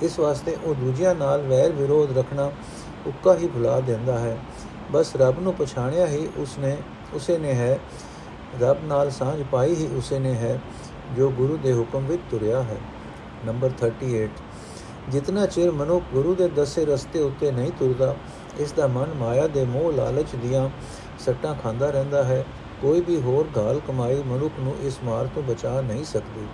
[0.03, 2.51] ਇਸ ਵਾਸਤੇ ਉਹ ਦੂਜਿਆਂ ਨਾਲ ਵੈਰ ਵਿਰੋਧ ਰੱਖਣਾ
[3.07, 4.39] ਉੱਕਾ ਹੀ ਭੁਲਾ ਦਿੰਦਾ ਹੈ।
[4.93, 6.77] ਬਸ ਰੱਬ ਨੂੰ ਪਛਾਣਿਆ ਹੀ ਉਸਨੇ,
[7.15, 7.79] ਉਸੇ ਨੇ ਹੈ।
[8.61, 10.61] ਰੱਬ ਨਾਲ ਸਾਂਝ ਪਾਈ ਹੀ ਉਸੇ ਨੇ ਹੈ।
[11.17, 12.77] ਜੋ ਗੁਰੂ ਦੇ ਹੁਕਮ ਵਿੱਚ ਤੁਰਿਆ ਹੈ।
[13.47, 14.29] ਨੰਬਰ 38
[15.09, 18.15] ਜਿਤਨਾ ਚਿਰ ਮਨੁੱਖ ਗੁਰੂ ਦੇ ਦੱਸੇ ਰਸਤੇ ਉੱਤੇ ਨਹੀਂ ਤੁਰਦਾ,
[18.61, 20.69] ਇਸ ਦਾ ਮਨ ਮਾਇਆ ਦੇ ਮੋਹ ਲਾਲਚ ਦੀਆਂ
[21.19, 22.45] ਸੱਟਾਂ ਖਾਂਦਾ ਰਹਿੰਦਾ ਹੈ।
[22.83, 26.47] ਕੋਈ ਵੀ ਹੋਰ ਗਾਲ ਕਮਾਈ ਮਨੁੱਖ ਨੂੰ ਇਸ ਮਾਰ ਤੋਂ ਬਚਾ ਨਹੀਂ ਸਕਦੀ।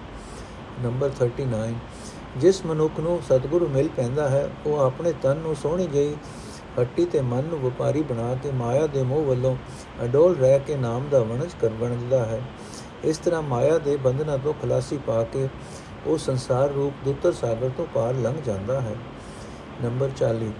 [0.82, 1.74] ਨੰਬਰ 39
[2.36, 6.14] ਜਿਸ ਮਨੁੱਖ ਨੂੰ ਸਤਿਗੁਰੂ ਮਿਲ ਪੈਂਦਾ ਹੈ, ਉਹ ਆਪਣੇ ਤਨ ਨੂੰ ਸੋਹਣੀ ਗਈ
[6.78, 9.56] ਹੱਟੀ ਤੇ ਮਨ ਨੂੰ ਵਪਾਰੀ ਬਣਾ ਕੇ ਮਾਇਆ ਦੇ ਮੋਹ ਵੱਲੋਂ
[10.04, 12.40] ਅਡੋਲ ਰਹਿ ਕੇ ਨਾਮ ਦਾ ਵਣਜ ਕਰ ਬਣਦਾ ਹੈ।
[13.04, 15.48] ਇਸ ਤਰ੍ਹਾਂ ਮਾਇਆ ਦੇ ਬੰਧਨਾਂ ਤੋਂ ਖਲਾਸੀ ਪਾ ਕੇ
[16.06, 18.94] ਉਹ ਸੰਸਾਰ ਰੂਪ ਦੁੱਤਰ ਸਾਗਰ ਤੋਂ ਪਾਰ ਲੰਘ ਜਾਂਦਾ ਹੈ।
[19.84, 20.50] ਨੰਬਰ 40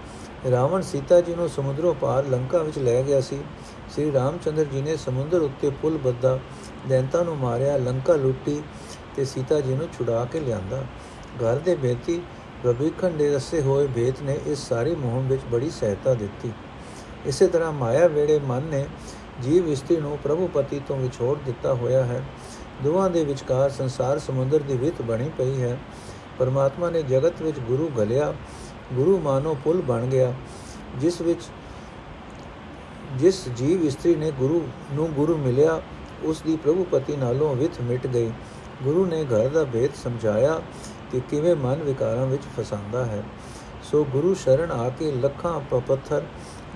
[0.51, 3.39] ਰਾਵਣ ਸੀਤਾ ਜੀ ਨੂੰ ਸਮੁੰਦਰੋਂ ਪਾਰ ਲੰਕਾ ਵਿੱਚ ਲੈ ਗਿਆ ਸੀ।
[3.89, 6.39] ਸ੍ਰੀ ਰਾਮਚੰਦਰ ਜੀ ਨੇ ਸਮੁੰਦਰ ਉੱਤੇ ਪੁਲ ਬੱਧਾ
[6.89, 8.61] ਦੈਂਤਾਂ ਨੂੰ ਮਾਰਿਆ, ਲੰਕਾ ਲੁੱਟੀ
[9.15, 10.83] ਤੇ ਸੀਤਾ ਜੀ ਨੂੰ ਛੁਡਾ ਕੇ ਲਿਆਂਦਾ।
[11.37, 12.21] ਘਰ ਦੇ ਬੇਤੀ
[12.65, 16.51] ਰਬੀਖੰਡ ਦੇ ਰਸੇ ਹੋਏ ਬੇਤ ਨੇ ਇਸ ਸਾਰੀ ਮੁਹਿੰਮ ਵਿੱਚ ਬੜੀ ਸਹਾਇਤਾ ਦਿੱਤੀ।
[17.25, 18.85] ਇਸੇ ਤਰ੍ਹਾਂ ਮਾਇਆ ਵੇੜੇ ਮਨ ਨੇ
[19.41, 22.23] ਜੀਵ ਇਸਤਰੀ ਨੂੰ ਪ੍ਰਭੂ ਪਤੀ ਤੋਂ ਵਿਛੋੜ ਦਿੱਤਾ ਹੋਇਆ ਹੈ।
[22.83, 25.77] ਦੋਵਾਂ ਦੇ ਵਿਚਕਾਰ ਸੰਸਾਰ ਸਮੁੰਦਰ ਦੀ ਵਿਤ ਬਣੀ ਪਈ ਹੈ।
[26.39, 28.33] ਪਰਮਾਤਮਾ ਨੇ ਜਗਤ ਵਿੱਚ ਗੁਰੂ ਗਲਿਆ
[28.93, 30.33] ਗੁਰੂ ਮਾਨੋ ਪੁੱਲ ਬਣ ਗਿਆ।
[30.95, 31.41] ਜਿਸ ਵਿੱਚ
[33.15, 35.81] ਜਿਸ ਜੀਵ ਇਸਤਰੀ ਨੇ ਗੁਰੂ ਨੂੰ ਗੁਰੂ ਮਿਲਿਆ,
[36.23, 38.31] ਉਸ ਦੀ ਪ੍ਰਭੂ ਪਤੀ ਨਾਲੋਂ ਵਿਥ ਮਿਟ ਗਈ।
[38.83, 40.61] ਗੁਰੂ ਨੇ ਘਰ ਦਾ ਭੇਦ ਸਮਝਾਇਆ
[41.11, 43.23] ਕਿ ਕਿਵੇਂ ਮਨ ਵਿਕਾਰਾਂ ਵਿੱਚ ਫਸਾਂਦਾ ਹੈ।
[43.83, 46.23] ਸੋ ਗੁਰੂ ਸ਼ਰਨ ਆ ਕੇ ਲੱਖਾਂ ਪੱਥਰ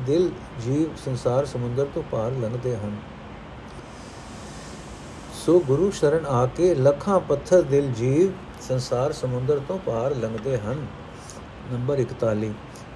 [0.05, 0.29] ਦਿਲ
[0.65, 2.95] ਜੀਵ ਸੰਸਾਰ ਸਮੁੰਦਰ ਤੋਂ ਪਾਰ ਲੰਘਦੇ ਹਨ।
[5.33, 10.85] ਸੋ ਗੁਰੂ ਸ਼ਰਨ ਆ ਕੇ ਲੱਖਾਂ ਪੱਥਰ ਦਿਲ ਜੀਵ ਸੰਸਾਰ ਸਮੁੰਦਰ ਤੋਂ ਪਾਰ ਲੰਘਦੇ ਹਨ।
[11.71, 12.51] ਨੰਬਰ 41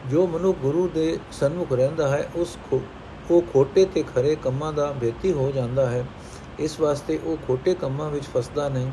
[0.09, 2.57] ਜੋ ਮਨੁ ਗੁਰੂ ਦੇ ਸਨਮੁਖ ਰਹਿੰਦਾ ਹੈ, ਉਸ
[3.31, 6.05] ਉਹ ਖੋਟੇ ਤੇ ਖਰੇ ਕੰਮਾਂ ਦਾ ਬੇਤੀ ਹੋ ਜਾਂਦਾ ਹੈ।
[6.59, 8.91] ਇਸ ਵਾਸਤੇ ਉਹ ਖੋਟੇ ਕੰਮਾਂ ਵਿੱਚ ਫਸਦਾ ਨਹੀਂ।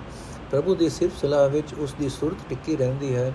[0.50, 3.32] ਪ੍ਰਭੂ ਦੀ ਸਿਰਫ ਸਲਾਹ ਵਿੱਚ ਉਸ ਦੀ ਸੁਰਤ ਟਿੱਕੀ ਰਹਿੰਦੀ ਹੈ।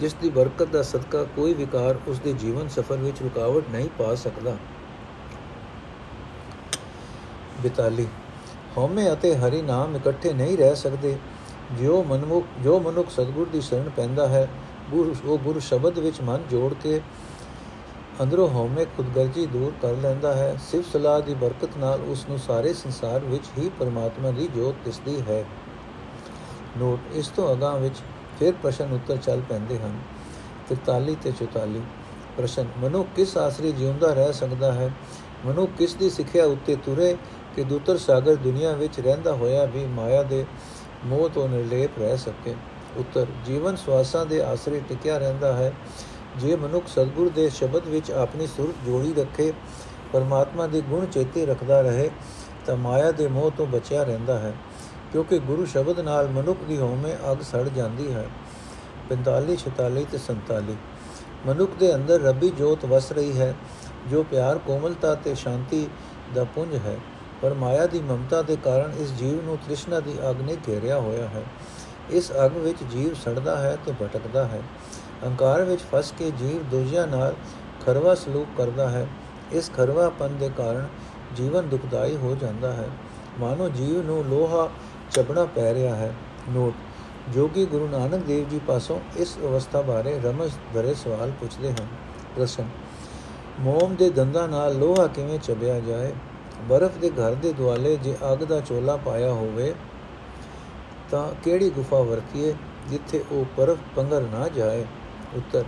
[0.00, 4.14] ਜਿਸ ਦੀ ਬਰਕਤ ਦਾ ਸਦਕਾ ਕੋਈ ਵਿਕਾਰ ਉਸ ਦੇ ਜੀਵਨ ਸਫਰ ਵਿੱਚ ਰੁਕਾਵਟ ਨਹੀਂ ਪਾ
[4.14, 4.56] ਸਕਦਾ।
[7.64, 8.06] 42
[8.76, 11.16] ਹਉਮੈ ਅਤੇ ਹਰੀ ਨਾਮ ਇਕੱਠੇ ਨਹੀਂ ਰਹਿ ਸਕਦੇ।
[11.80, 14.48] ਜੋ ਮਨੁੱਖ ਜੋ ਮਨੁੱਖ ਸਤਗੁਰ ਦੀ ਸ਼ਰਨ ਪੈਂਦਾ ਹੈ,
[14.90, 17.00] ਗੁਰੂ, ਉਹ ਗੁਰੂ ਸ਼ਬਦ ਵਿੱਚ ਮਨ ਜੋੜ ਕੇ
[18.22, 22.72] ਅੰਦਰੋਂ ਹਉਮੈ ਖੁਦਗਰਜੀ ਦੂਰ ਕਰ ਲੈਂਦਾ ਹੈ। ਸਿਰਫ ਸਲਾਹ ਦੀ ਬਰਕਤ ਨਾਲ ਉਸ ਨੂੰ ਸਾਰੇ
[22.72, 25.44] ਸੰਸਾਰ ਵਿੱਚ ਹੀ ਪਰਮਾਤਮਾ ਦੀ ਜੋਤ ਦਿਸਦੀ ਹੈ।
[26.78, 27.96] ਨੋਟ, ਇਸ ਤੋਂ ਅਗਾਹ ਵਿੱਚ
[28.38, 29.98] ਫਿਰ ਪ੍ਰਸ਼ਨ ਉੱਤਰ ਚੱਲ ਪੈਂਦੇ ਹਨ।
[30.70, 31.80] 43 ਤੇ 44
[32.36, 34.90] ਪ੍ਰਸ਼ਨ ਮਨੁ ਕਿਸ ਆਸਰੇ ਜਿਉਂਦਾ ਰਹਿ ਸਕਦਾ ਹੈ?
[35.46, 37.16] ਮਨੁ ਕਿਸ ਦੀ ਸਿੱਖਿਆ ਉੱਤੇ ਤੁਰੇ
[37.56, 40.46] ਕਿ ਦੂਤਰ ਸਾਗਰ ਦੁਨੀਆ ਵਿੱਚ ਰਹਿੰਦਾ ਹੋਇਆ ਵੀ ਮਾਇਆ ਦੇ
[41.06, 42.54] ਮੋਹ ਤੋਂ ਨਿਰਲੇਪ ਰਹਿ ਸਕੇ?
[42.96, 45.72] ਉੱਤਰ, ਜੀਵਨ ਸਵਾਸਾਂ ਦੇ ਆਸਰੇ ਟਿਕਿਆ ਰਹਿੰਦਾ ਹੈ।
[46.36, 49.52] ਜੇ ਮਨੁੱਖ ਸਤਗੁਰ ਦੇ ਸ਼ਬਦ ਵਿੱਚ ਆਪਣੀ ਸੁਰਤ ਜੋੜੀ ਰੱਖੇ,
[50.12, 52.10] ਪਰਮਾਤਮਾ ਦੇ ਗੁਣ ਚੇਤੇ ਰੱਖਦਾ ਰਹੇ,
[52.66, 54.52] ਤਾਂ ਮਾਇਆ ਦੇ ਮੋਹ ਤੋਂ ਬਚਿਆ ਰਹਿੰਦਾ ਹੈ।
[55.12, 58.26] ਕਿਉਂਕਿ ਗੁਰੂ ਸ਼ਬਦ ਨਾਲ ਮਨੁੱਖ ਦੀ ਹਉਮੈ ਅਗ ਸੜ ਜਾਂਦੀ ਹੈ।
[59.08, 60.76] 45 46 ਤੇ 47
[61.46, 63.54] ਮਨੁੱਖ ਦੇ ਅੰਦਰ ਰੱਬੀ ਜੋਤ ਵਸ ਰਹੀ ਹੈ,
[64.10, 65.88] ਜੋ ਪਿਆਰ, ਕੋਮਲਤਾ ਤੇ ਸ਼ਾਂਤੀ
[66.34, 66.96] ਦਾ ਪੁੰਜ ਹੈ।
[67.42, 71.28] ਪਰ ਮਾਇਆ ਦੀ ਮਮਤਾ ਦੇ ਕਾਰਨ ਇਸ ਜੀਵ ਨੂੰ ਤ੍ਰਿਸ਼ਨਾ ਦੀ ਅਗ ਨੇ ਘੇਰਿਆ ਹੋਇਆ
[71.28, 71.42] ਹੈ।
[72.10, 74.62] ਇਸ ਅਗ ਵਿੱਚ ਜੀਵ ਸੜਦਾ ਹੈ ਤੇ ਭਟਕਦਾ ਹੈ।
[75.24, 77.34] ਅਹੰਕਾਰ ਵਿੱਚ ਫਸ ਕੇ ਜੀਵ ਦੂਜਿਆਂ ਨਾਲ
[77.86, 79.06] ਖਰਵਾ ਸਲੂਕ ਕਰਦਾ ਹੈ।
[79.52, 80.88] ਇਸ ਖਰਵਾਪਨ ਦੇ ਕਾਰਨ
[81.36, 82.88] ਜੀਵਨ ਦੁਖਦਾਈ ਹੋ ਜਾਂਦਾ ਹੈ।
[83.40, 84.68] ਮਾਨੋ ਜੀਵ ਨੂੰ ਲੋਹਾ
[85.10, 86.14] ਚਬਣਾ ਪੈ ਰਿਹਾ ਹੈ।
[86.48, 86.74] ਨੋਟ,
[87.32, 91.86] ਜੋਗੀ ਗੁਰੂ ਨਾਨਕ ਦੇਵ ਜੀ ਪਾਸੋਂ ਇਸ ਅਵਸਥਾ ਬਾਰੇ ਰਮਜ ਭਰੇ ਸਵਾਲ ਪੁੱਛਦੇ ਹਨ।
[92.36, 92.68] ਪ੍ਰਸ਼ਨ,
[93.60, 96.12] ਮੋਮ ਦੇ ਦੰਦਾਂ ਨਾਲ ਲੋਹਾ ਕਿਵੇਂ ਚਬਿਆ ਜਾਏ?
[96.68, 99.74] ਬਰਫ਼ ਦੇ ਘਰ ਦੇ ਦੁਆਲੇ ਜੇ ਅੱਗ ਦਾ ਚੋਲਾ ਪਾਇਆ ਹੋਵੇ
[101.10, 102.54] ਤਾਂ ਕਿਹੜੀ ਗੁਫਾ ਵਰਤੀਏ
[102.88, 104.84] ਜਿੱਥੇ ਉਹ ਬਰਫ਼ ਪੰਗਰ ਨਾ ਜਾਏ?
[105.36, 105.64] ਉੱਤਰ,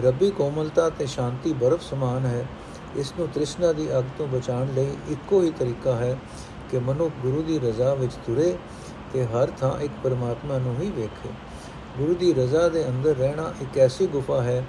[0.00, 2.46] ਰੱਬੀ ਕੋਮਲਤਾ ਤੇ ਸ਼ਾਂਤੀ ਬਰਫ਼ ਸਮਾਨ ਹੈ।
[2.96, 6.16] ਇਸ ਨੂੰ ਤ੍ਰਿਸ਼ਨਾ ਦੀ ਅੱਗ ਤੋਂ ਬਚਾਉਣ ਲਈ ਇੱਕੋ ਹੀ ਤਰੀਕਾ ਹੈ।
[6.72, 8.58] ਕਿ ਮਨੁੱਖ ਗੁਰੂ ਦੀ ਰਜ਼ਾ ਵਿੱਚ ਤੁਰੇ
[9.12, 11.28] ਤੇ ਹਰ ਥਾਂ ਇੱਕ ਪਰਮਾਤਮਾ ਨੂੰ ਹੀ ਵੇਖੇ।
[11.98, 14.64] ਗੁਰੂ ਦੀ ਰਜ਼ਾ ਦੇ ਅੰਦਰ ਰਹਿਣਾ ਇੱਕ ਐਸੀ ਗੁਫਾ ਹੈ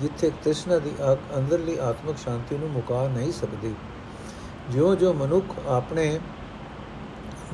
[0.00, 3.74] ਜਿੱਥੇ ਤ੍ਰਿਸ਼ਨਾ ਦੀ ਅੱਗ ਅੰਦਰਲੀ ਆਤਮਿਕ ਸ਼ਾਂਤੀ ਨੂੰ ਮੁਕਾ ਨਹੀਂ ਸਕਦੀ।
[4.70, 6.20] ਜਿਉਂ-ਜਿਉਂ ਮਨੁੱਖ ਆਪਣੇ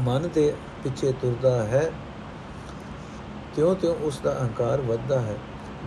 [0.01, 1.93] ਮਨ ਦੇ ਪਿੱਛੇ ਤੁਰਦਾ ਹੈ,
[3.55, 5.37] ਤਿਉਂ-ਤਿਉਂ ਉਸ ਦਾ ਅਹੰਕਾਰ ਵੱਧਦਾ ਹੈ।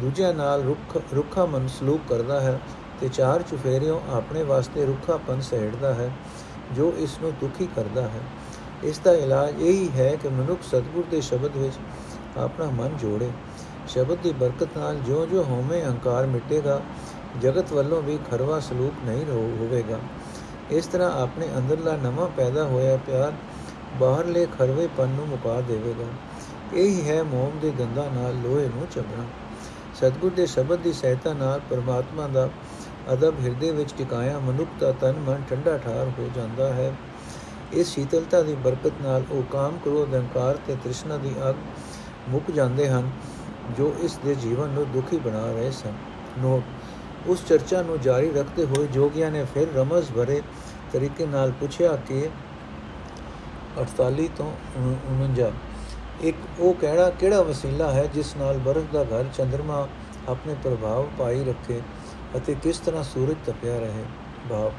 [0.02, 2.60] ਦੂਜਿਆਂ ਨਾਲ ਰੁੱਖ ਰੁੱਖਾ ਮਨ ਸਲੂਕ ਕਰਦਾ ਹੈ
[3.02, 6.12] ਤੇ ਚਾਰ ਚੁਫੇਰਿਓਂ ਆਪਣੇ ਵਾਸਤੇ ਰੁੱਖਾਪਨ ਸਹਿੜਦਾ ਹੈ।
[6.76, 8.22] ਜੋ ਇਸ ਨੂੰ ਦੁਖੀ ਕਰਦਾ ਹੈ,
[8.84, 11.76] ਇਸ ਦਾ ਇਲਾਜ ਇਹੀ ਹੈ ਕਿ ਮਨੁੱਖ ਸਤਗੁਰ ਦੇ ਸ਼ਬਦ ਵਿੱਚ
[12.38, 13.30] ਆਪਣਾ ਮਨ ਜੋੜੇ।
[13.88, 16.82] ਸ਼ਬਦ ਦੀ ਬਰਕਤ ਨਾਲ ਜਿਉਂ-ਜਿਉਂ ਹਉਮੈ ਅਹੰਕਾਰ ਮਿਟੇਗਾ,
[17.42, 20.00] ਜਗਤ ਵੱਲੋਂ ਵੀ ਖਰਵਾ ਸਲੂਕ ਨਹੀਂ ਹੋਵੇਗਾ।
[20.72, 23.34] ਇਸ ਤਰ੍ਹਾਂ ਆਪਣੇ ਅੰਦਰਲਾ ਨਵਾਂ ਪੈਦਾ ਹੋਇਆ ਪਿਆਰ
[24.00, 26.06] ਬਾਹਰਲੇ ਖਰਵੇਪਨ ਨੂੰ ਮੁਕਾ ਦੇਵੇਗਾ।
[26.74, 29.24] ਇਹੀ ਹੈ ਮੋਮ ਦੇ ਦੰਦਾਂ ਨਾਲ ਲੋਹੇ ਨੂੰ ਚਬਣਾ।
[29.96, 32.50] ਸਤਗੁਰ ਦੇ ਸ਼ਬਦ ਦੀ ਸਹਾਇਤਾ ਨਾਲ ਪਰਮਾਤਮਾ ਦਾ
[33.10, 36.92] ਅਦਬ ਹਿਰਦੇ ਵਿੱਚ ਟਿਕਾਇਆ ਮਨੁੱਖ ਦਾ ਤਨ ਮਨ ਠੰਡਾ ਠਾਰ ਹੋ ਜਾਂਦਾ ਹੈ।
[37.74, 41.56] ਇਸ ਸ਼ੀਤਲਤਾ ਦੀ ਬਰਕਤ ਨਾਲ ਉਹ ਕਾਮ, ਕ੍ਰੋਧ, ਅਹੰਕਾਰ ਤੇ ਤ੍ਰਿਸ਼ਨਾ ਦੀ ਅਗ
[42.30, 43.10] ਮੁੱਕ ਜਾਂਦੇ ਹਨ,
[43.78, 45.94] ਜੋ ਇਸ ਦੇ ਜੀਵਨ ਨੂੰ ਦੁਖੀ ਬਣਾ ਰਹੇ ਸਨ।
[46.40, 46.64] ਨੋਟ,
[47.28, 50.42] ਉਸ ਚਰਚਾ ਨੂੰ ਜਾਰੀ ਰੱਖਦੇ ਹੋਏ ਜੋਗੀਆਂ ਨੇ ਫਿਰ ਰਮਜ਼ ਭਰੇ
[50.94, 52.30] ਤਰੀਕੇ ਨਾਲ ਪੁੱਛਿਆ ਕਿ
[53.82, 55.52] 48 ਤੋਂ 49
[56.22, 59.88] ਇੱਕ ਉਹ ਕਿਹੜਾ ਕਿਹੜਾ ਵਸੀਲਾ ਹੈ ਜਿਸ ਨਾਲ ਬਰਫ਼ ਦਾ ਘਰ ਚੰ드ਰਮਾ
[60.30, 61.82] ਆਪਣੇ ਪ੍ਰਭਾਵ ਪਾਈ ਰੱਖੇ?
[62.38, 64.04] ਅਤੇ ਕਿਸ ਤਰ੍ਹਾਂ ਸੂਰਜ ਤਪਿਆ ਰਹੇ?
[64.50, 64.72] ਭਾਵ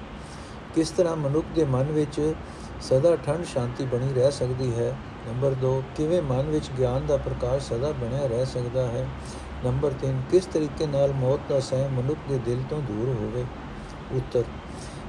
[0.74, 2.34] ਕਿਸ ਤਰ੍ਹਾਂ ਮਨੁੱਖ ਦੇ ਮਨ ਵਿੱਚ
[2.80, 4.96] ਸਦਾ ਠੰਡ ਸ਼ਾਂਤੀ ਬਣੀ ਰਹਿ ਸਕਦੀ ਹੈ?
[5.28, 9.08] ਨੰਬਰ 2 ਕਿਵੇਂ ਮਨ ਵਿੱਚ ਗਿਆਨ ਦਾ ਪ੍ਰਕਾਸ਼ ਸਦਾ ਬਣਿਆ ਰਹਿ ਸਕਦਾ ਹੈ?
[9.64, 13.44] ਨੰਬਰ 3 ਕਿਸ ਤਰੀਕੇ ਨਾਲ ਮੌਤ ਦਾ ਸਹਿ ਮਨੁੱਖ ਦੇ ਦਿਲ ਤੋਂ ਦੂਰ ਹੋਵੇ?
[14.12, 14.44] ਉੱਤਰ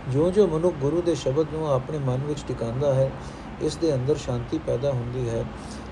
[0.09, 3.11] ਜੋ-ਜੋ ਮਨੁੱਖ ਗੁਰੂ ਦੇ ਸ਼ਬਦ ਨੂੰ ਆਪਣੇ ਮਨ ਵਿੱਚ ਟਿਕਾਉਂਦਾ ਹੈ,
[3.61, 5.45] ਇਸ ਦੇ ਅੰਦਰ ਸ਼ਾਂਤੀ ਪੈਦਾ ਹੁੰਦੀ ਹੈ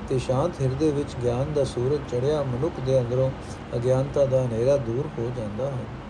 [0.10, 3.32] ਤੇ ਸ਼ਾਂਤ ਹਿਰਦੇ ਵਿੱਚ ਗਿਆਨ ਦਾ ਸੂਰਜ ਚੜਿਆ ਮਨੁੱਖ ਦੇ ਅੰਦਰੋਂ
[3.76, 6.01] ਅਗਿਆਨਤਾ ਦਾ ਹਨੇਰਾ ਦੂਰ ਹੋ ਜਾਂਦਾ ਹੈ।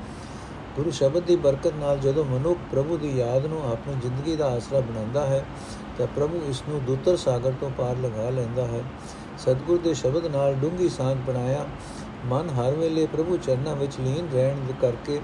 [0.76, 4.80] ਗੁਰੂ ਸ਼ਬਦ ਦੀ ਬਰਕਤ ਨਾਲ ਜਦੋਂ ਮਨੁੱਖ ਪ੍ਰਭੂ ਦੀ ਯਾਦ ਨੂੰ ਆਪਣੀ ਜ਼ਿੰਦਗੀ ਦਾ ਆਸਰਾ
[4.80, 5.46] ਬਣਾਉਂਦਾ ਹੈ,
[5.98, 8.84] ਤਾਂ ਪ੍ਰਭੂ ਇਸ ਨੂੰ ਦੂਤਰ ਸਾਗਰ ਤੋਂ ਪਾਰ ਲਗਾ ਲੈਂਦਾ ਹੈ।
[9.38, 11.66] ਸਤਗੁਰ ਦੇ ਸ਼ਬਦ ਨਾਲ ਡੂੰਗੀ ਸਾਂਝ ਬਣਾਇਆ,
[12.26, 15.20] ਮਨ ਹਰ ਵੇਲੇ ਪ੍ਰਭੂ ਚਰਨਾਂ ਵਿੱਚ ਲੀਨ ਰਹਿਣ ਦੇ ਕਰਕੇ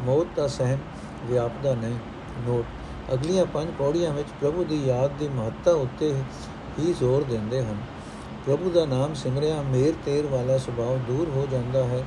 [0.00, 0.78] ਮੌਤ ਦਾ ਸਹਿਮ
[1.24, 1.98] ਵਿਆਪਦਾ ਨਹੀਂ।
[2.46, 2.64] ਨੋਟ,
[3.14, 6.14] ਅਗਲੀਆਂ ਪੰਜ ਪੌੜੀਆਂ ਵਿੱਚ ਪ੍ਰਭੂ ਦੀ ਯਾਦ ਦੀ ਮਹੱਤਤਾ ਉੱਤੇ
[6.78, 7.76] ਹੀ ਜ਼ੋਰ ਦਿੰਦੇ ਹਨ।
[8.46, 12.04] ਪ੍ਰਭੂ ਦਾ ਨਾਮ ਸਿਮਰਿਆ, ਮੇਰ ਤੇਰ ਵਾਲਾ ਸੁਭਾਅ ਦੂਰ ਹੋ ਜਾਂਦਾ ਹੈ।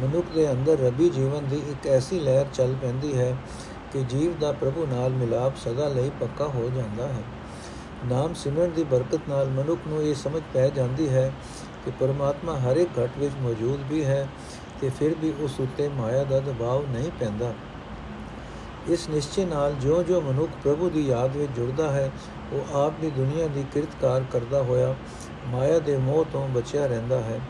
[0.00, 3.36] ਮਨੁੱਖ ਦੇ ਅੰਦਰ ਰੱਬੀ ਜੀਵਨ ਦੀ ਇੱਕ ਐਸੀ ਲਹਿਰ ਚੱਲ ਪੈਂਦੀ ਹੈ
[3.92, 7.22] ਕਿ ਜੀਵ ਦਾ ਪ੍ਰਭੂ ਨਾਲ ਮਿਲਾਪ ਸਦਾ ਲਈ ਪੱਕਾ ਹੋ ਜਾਂਦਾ ਹੈ।
[8.06, 11.32] ਨਾਮ ਸਿਮਰਨ ਦੀ ਬਰਕਤ ਨਾਲ ਮਨੁੱਖ ਨੂੰ ਇਹ ਸਮਝ ਪੈ ਜਾਂਦੀ ਹੈ
[11.84, 14.28] ਕਿ ਪਰਮਾਤਮਾ ਹਰ ਇੱਕ ਘਟ ਵਿੱਚ ਮੌਜੂਦ ਵੀ ਹੈ
[14.80, 17.54] ਤੇ ਫਿਰ ਵੀ ਉਸ ਉੱਤੇ ਮਾਇਆ ਦਾ ਦਬਾਅ ਨਹੀਂ ਪੈਂਦਾ।
[18.88, 22.10] ਇਸ ਨਿਸ਼ਚੈ ਨਾਲ ਜਿਉਂ-ਜਿਉਂ ਮਨੁੱਖ ਪ੍ਰਭੂ ਦੀ ਯਾਦ ਵਿੱਚ ਜੁੜਦਾ ਹੈ,
[22.52, 24.94] ਉਹ ਆਪ ਦੀ ਦੁਨੀਆ ਦੀ ਕਿਰਤਕਾਰ ਕਰਦਾ ਹੋਇਆ
[25.46, 27.40] ਮਾਇਆ ਦੇ ਮੋਹ ਤੋਂ ਬਚਿਆ ਰਹਿੰਦਾ ਹੈ।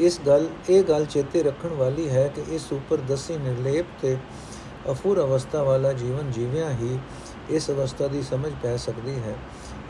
[0.00, 4.16] ਇਸ ਗੱਲ, ਇਹ ਗੱਲ ਚੇਤੇ ਰੱਖਣ ਵਾਲੀ ਹੈ ਕਿ ਇਸ ਉੱਪਰ ਦਸੀ ਨਿਰਲੇਪ ਤੇ
[4.90, 6.98] ਅਫੂਰ ਅਵਸਥਾ ਵਾਲਾ ਜੀਵਨ ਜੀਵਿਆ ਹੀ
[7.50, 9.34] ਇਸ ਅਵਸਥਾ ਦੀ ਸਮਝ ਪੈ ਸਕਦੀ ਹੈ।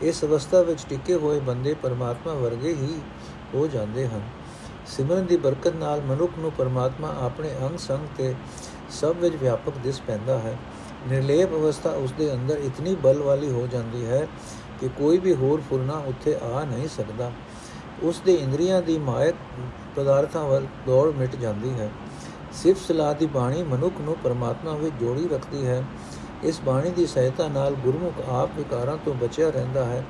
[0.01, 2.99] ਇਸ ਅਵਸਥਾ ਵਿੱਚ ਟਿਕੇ ਹੋਏ ਬੰਦੇ ਪਰਮਾਤਮਾ ਵਰਗੇ ਹੀ
[3.55, 4.21] ਹੋ ਜਾਂਦੇ ਹਨ।
[4.87, 8.33] ਸਿਮਰਨ ਦੀ ਬਰਕਤ ਨਾਲ ਮਨੁੱਖ ਨੂੰ ਪਰਮਾਤਮਾ ਆਪਣੇ ਅੰਗ ਸੰਗ ਤੇ
[8.89, 10.57] ਸਭ ਵਿੱਚ ਵਿਆਪਕ ਦਿਸ ਪੈਂਦਾ ਹੈ।
[11.07, 14.27] ਨਿਰਲੇਪ ਅਵਸਥਾ ਉਸ ਦੇ ਅੰਦਰ ਇਤਨੀ ਬਲ ਵਾਲੀ ਹੋ ਜਾਂਦੀ ਹੈ
[14.81, 17.31] ਕਿ ਕੋਈ ਵੀ ਹੋਰ ਫੁਰਨਾ ਉੱਥੇ ਆ ਨਹੀਂ ਸਕਦਾ।
[18.03, 19.35] ਉਸ ਦੇ ਇੰਦਰੀਆਂ ਦੀ ਮਾਇਕ
[19.95, 21.89] ਪਦਾਰਥਾਂ ਵੱਲ ਦੌੜ ਮਿਟ ਜਾਂਦੀ ਹੈ।
[22.53, 25.83] ਸਿਫਤ ਸਲਾਹ ਦੀ ਬਾਣੀ ਮਨੁੱਖ ਨੂੰ ਪਰਮਾਤਮਾ ਵਿੱਚ ਜੋੜੀ ਰੱਖਦੀ ਹੈ।
[26.43, 30.03] ਇਸ ਬਾਣੀ ਦੀ ਸਹਾਇਤਾ ਨਾਲ ਗੁਰਮੁਖ ਆਪ ਵਿਕਾਰਾਂ ਤੋਂ ਬਚਿਆ ਰਹਿੰਦਾ ਹੈ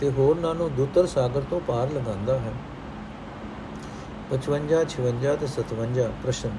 [0.00, 2.52] ਤੇ ਹੋਰਨਾਂ ਨੂੰ ਦੁੱਤਰ ਸਾਗਰ ਤੋਂ ਪਾਰ ਲਗਾਉਂਦਾ ਹੈ।
[4.30, 6.50] 55 56 ਤੇ 57 ਪ੍ਰਸ਼ਨ।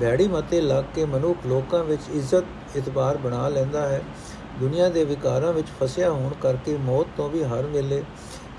[0.00, 4.02] ਬੈੜੀ ਮਤੇ ਲੱਗ ਕੇ ਮਨੁੱਖ ਲੋਕਾਂ ਵਿੱਚ ਇੱਜ਼ਤ ਇਤਬਾਰ ਬਣਾ ਲੈਂਦਾ ਹੈ।
[4.60, 8.02] ਦੁਨੀਆ ਦੇ ਵਿਕਾਰਾਂ ਵਿੱਚ ਫਸਿਆ ਹੋਣ ਕਰਕੇ ਮੌਤ ਤੋਂ ਵੀ ਹਰ ਵੇਲੇ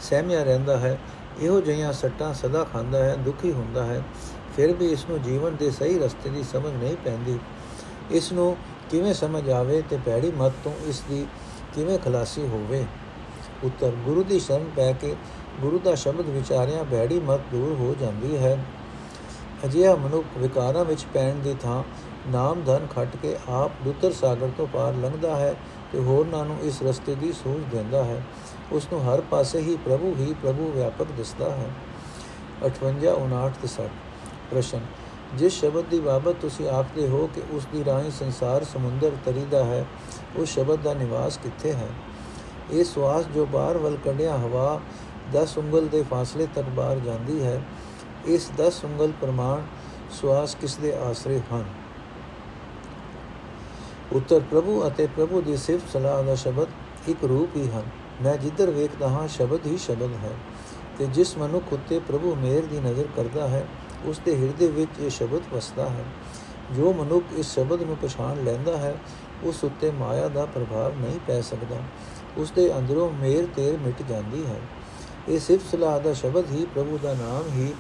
[0.02, 1.00] ਸਹਿਮਿਆ ਰਹਿੰਦਾ ਹੈ।
[1.42, 4.04] ਇਹੋ ਜਿਹੀਆਂ ਸੱਟਾਂ ਸਦਾ ਖਾਂਦਾ ਹੈ, ਦੁਖੀ ਹੁੰਦਾ ਹੈ।
[4.56, 7.40] ਫਿਰ ਵੀ ਇਸ ਨੂੰ ਜੀਵਨ ਦੇ ਸਹੀ ਰਸਤੇ ਦੀ ਸਮਝ ਨਹੀਂ ਪੈਂਦੀ।
[8.12, 8.58] ਇਸ ਨੂੰ
[8.90, 11.26] ਕਿਵੇਂ ਸਮਝ ਆਵੇ ਤੇ ਭੈੜੀ ਮਤ ਤੋਂ ਇਸ ਦੀ
[11.74, 12.86] ਕਿਵੇਂ ਖਲਾਸੀ ਹੋਵੇ?
[13.64, 15.16] ਉੱਤਰ, ਗੁਰੂ ਦੀ ਸ਼ਰਨ ਪੈ ਕੇ
[15.62, 18.58] ਗੁਰੂ ਦਾ ਸ਼ਬਦ ਵਿਚਾਰਿਆਂ ਭੈੜੀ ਮਤ ਦੂਰ ਹੋ ਜਾਂਦੀ ਹੈ।
[19.66, 21.84] ਅਜਿਹਾ ਮਨੁੱਖ ਵਿਕਾਰਾਂ ਵਿੱਚ ਪੈਣ ਦੀ ਥਾਂ
[22.28, 25.56] ਨਾਮ ਧਨ ਖੱਟ ਕੇ ਆਪ ਦੁੱਤਰ ਸਾਗਰ ਤੋਂ ਪਾਰ ਲੰਘਦਾ ਹੈ
[25.92, 28.24] ਤੇ ਹੋਰਨਾਂ ਨੂੰ ਇਸ ਰਸਤੇ ਦੀ ਸੂਝ ਦਿੰਦਾ ਹੈ।
[28.72, 31.70] ਉਸ ਨੂੰ ਹਰ ਪਾਸੇ ਹੀ ਪ੍ਰਭੂ ਹੀ ਪ੍ਰਭੂ ਵਿਆਪਕ ਦਿਸਦਾ ਹੈ।
[32.62, 33.90] 58 59 ਤੇ 60
[34.52, 34.80] ਪ੍ਰਸ਼ਨ।
[35.36, 39.86] ਜਿਸ ਸ਼ਬਦ ਦੀ ਬਾਬਤ ਤੁਸੀਂ ਆਖਦੇ ਹੋ ਕਿ ਉਸ ਦੀ ਰਾਹੀਂ ਸੰਸਾਰ ਸਮੁੰਦਰ ਤਰੀਦਾ ਹੈ,
[40.36, 41.88] ਉਸ ਸ਼ਬਦ ਦਾ ਨਿਵਾਸ ਕਿੱਥੇ ਹੈ?
[42.72, 44.80] ਇਹ ਸਵਾਸ ਜੋ ਬਾਹਰ ਵੱਲ ਕੱਢਿਆ ਹਵਾ
[45.34, 47.62] 10 ਉਂਗਲ ਦੇ ਫਾਸਲੇ ਤੱਕ ਬਾਹਰ ਜਾਂਦੀ ਹੈ।
[48.28, 49.62] ਇਸ 10 ਉਂਗਲ ਪ੍ਰਮਾਣ
[50.12, 51.66] ਸਵਾਸ ਕਿਸ ਦੇ ਆਸਰੇ ਹਨ?
[54.12, 56.68] ਉੱਤਰ, ਪ੍ਰਭੂ ਅਤੇ ਪ੍ਰਭੂ ਦੀ ਸਿਫਤ ਸਲਾਹ ਦਾ ਸ਼ਬਦ
[57.08, 57.84] ਇੱਕ ਰੂਪ ਹੀ ਹਨ।
[58.22, 60.32] ਮੈਂ ਜਿੱਧਰ ਵੇਖਦਾ ਹਾਂ, ਸ਼ਬਦ ਹੀ ਸ਼ਬਦ ਹੈ।
[60.98, 63.68] ਤੇ ਜਿਸ ਮਨੁੱਖ ਉੱਤੇ ਪ੍ਰਭੂ ਮੇਰ ਦੀ ਨਜ਼ਰ ਕਰਦਾ ਹੈ,
[64.06, 66.04] ਉਸ ਦੇ ਹਿਰਦੇ ਵਿੱਚ ਇਹ ਸ਼ਬਦ ਵਸਦਾ ਹੈ।
[66.72, 68.98] ਜੋ ਮਨੁੱਖ ਇਸ ਸ਼ਬਦ ਨੂੰ ਪਛਾਣ ਲੈਂਦਾ ਹੈ,
[69.44, 71.76] ਉਸ ਉੱਤੇ ਮਾਇਆ ਦਾ ਪ੍ਰਭਾਵ ਨਹੀਂ ਪੈ ਸਕਦਾ।
[72.38, 74.62] ਉਸ ਦੇ ਅੰਦਰੋਂ ਮੇਰ ਤੇਰ ਮਿਟ ਜਾਂਦੀ ਹੈ।
[75.30, 77.74] ਇਹ ਸਿਫਤ ਸਲਾਹ ਦਾ ਸ਼ਬਦ ਹੀ ਪ੍ਰਭੂ ਦਾ ਨਾਮ ਹੀ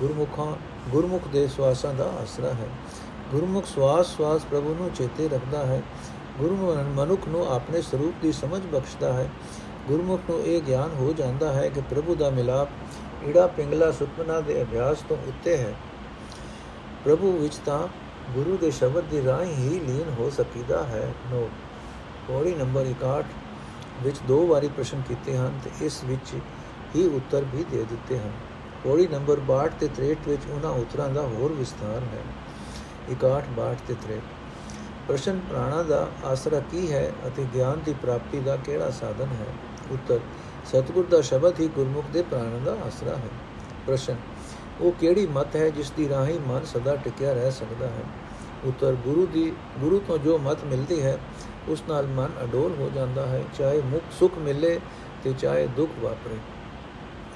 [0.00, 0.52] ਗੁਰਮੁਖਾਂ
[0.90, 2.68] ਗੁਰਮੁਖ ਦੇ ਸਵਾਸਾਂ ਦਾ ਆਸਰਾ ਹੈ।
[3.30, 5.82] ਗੁਰਮੁਖ ਸਵਾਸ ਸਵਾਸ ਪ੍ਰਭੂ ਨੂੰ ਚੇਤੇ ਰੱਖਦਾ ਹੈ।
[6.38, 6.56] ਗੁਰੂ
[6.96, 9.30] ਮਨੁੱਖ ਨੂੰ ਆਪਣੇ ਸਰੂਪ ਦੀ ਸਮਝ ਬਖਸ਼ਦਾ ਹੈ।
[9.88, 12.68] ਗੁਰਮੁਖ ਨੂੰ ਇਹ ਗਿਆਨ ਹੋ ਜਾਂਦਾ ਹੈ ਕਿ ਪ੍ਰਭੂ ਦਾ ਮਿਲਾਪ
[13.28, 15.74] ਈੜਾ ਪਿੰਗਲਾ ਸੁਪਨਾ ਦੇ ਅਭਿਆਸ ਤੋਂ ਉੱਤੇ ਹੈ।
[17.04, 17.88] ਪ੍ਰਭੂ ਵਿੱਚ ਤਾਂ
[18.34, 21.48] ਗੁਰੂ ਦੇ ਸ਼ਬਦ ਦੀ ਰਾਹੀਂ ਹੀ ਲੀਨ ਹੋ ਸਕੀਦਾ ਹੈ। ਨੋ।
[22.28, 23.24] ਪੌੜੀ ਨੰਬਰ 61
[24.02, 26.34] ਵਿੱਚ ਦੋ ਵਾਰੀ ਪ੍ਰਸ਼ਨ ਕੀਤੇ ਹਨ ਤੇ ਇਸ ਵਿੱਚ
[26.96, 28.30] ਹੀ ਉੱਤਰ ਵੀ ਦੇ ਦਿੱਤੇ ਹਨ।
[28.84, 32.22] ਪੌੜੀ ਨੰਬਰ 62 ਤੇ 63 ਵਿੱਚ ਉਹਨਾਂ ਉੱਤਰਾਂ ਦਾ ਹੋਰ ਵਿਸਥਾਰ ਹੈ।
[33.10, 34.20] 61 62 ਤੇ 63
[35.08, 39.46] ਪ੍ਰਸ਼ਨ, ਪ੍ਰਾਣਾ ਦਾ ਆਸਰਾ ਕੀ ਹੈ ਅਤੇ ਗਿਆਨ ਦੀ ਪ੍ਰਾਪਤੀ ਦਾ ਕਿਹੜਾ ਸਾਧਨ ਹੈ?
[39.90, 40.20] ਉੱਤਰ,
[40.66, 43.28] ਸਤਿਗੁਰ ਦਾ ਸ਼ਬਦ ਹੀ ਗੁਰਮੁਖ ਦੇ ਪ੍ਰਾਣ ਦਾ ਆਸਰਾ ਹੈ।
[43.86, 44.16] ਪ੍ਰਸ਼ਨ,
[44.80, 48.02] ਉਹ ਕਿਹੜੀ ਮਤ ਹੈ ਜਿਸ ਦੀ ਰਾਹੀਂ ਮਨ ਸਦਾ ਟਿਕਿਆ ਰਹਿ ਸਕਦਾ ਹੈ?
[48.64, 51.18] ਉੱਤਰ, ਗੁਰੂ ਦੀ, ਗੁਰੂ ਤੋਂ ਜੋ ਮਤ ਮਿਲਦੀ ਹੈ,
[51.68, 54.80] ਉਸ ਨਾਲ ਮਨ ਅਡੋਲ ਹੋ ਜਾਂਦਾ ਹੈ। ਚਾਹੇ ਮੁਖ ਸੁਖ ਮਿਲੇ
[55.22, 56.36] ਤੇ ਚਾਹੇ ਦੁੱਖ ਵਾਪਰੇ।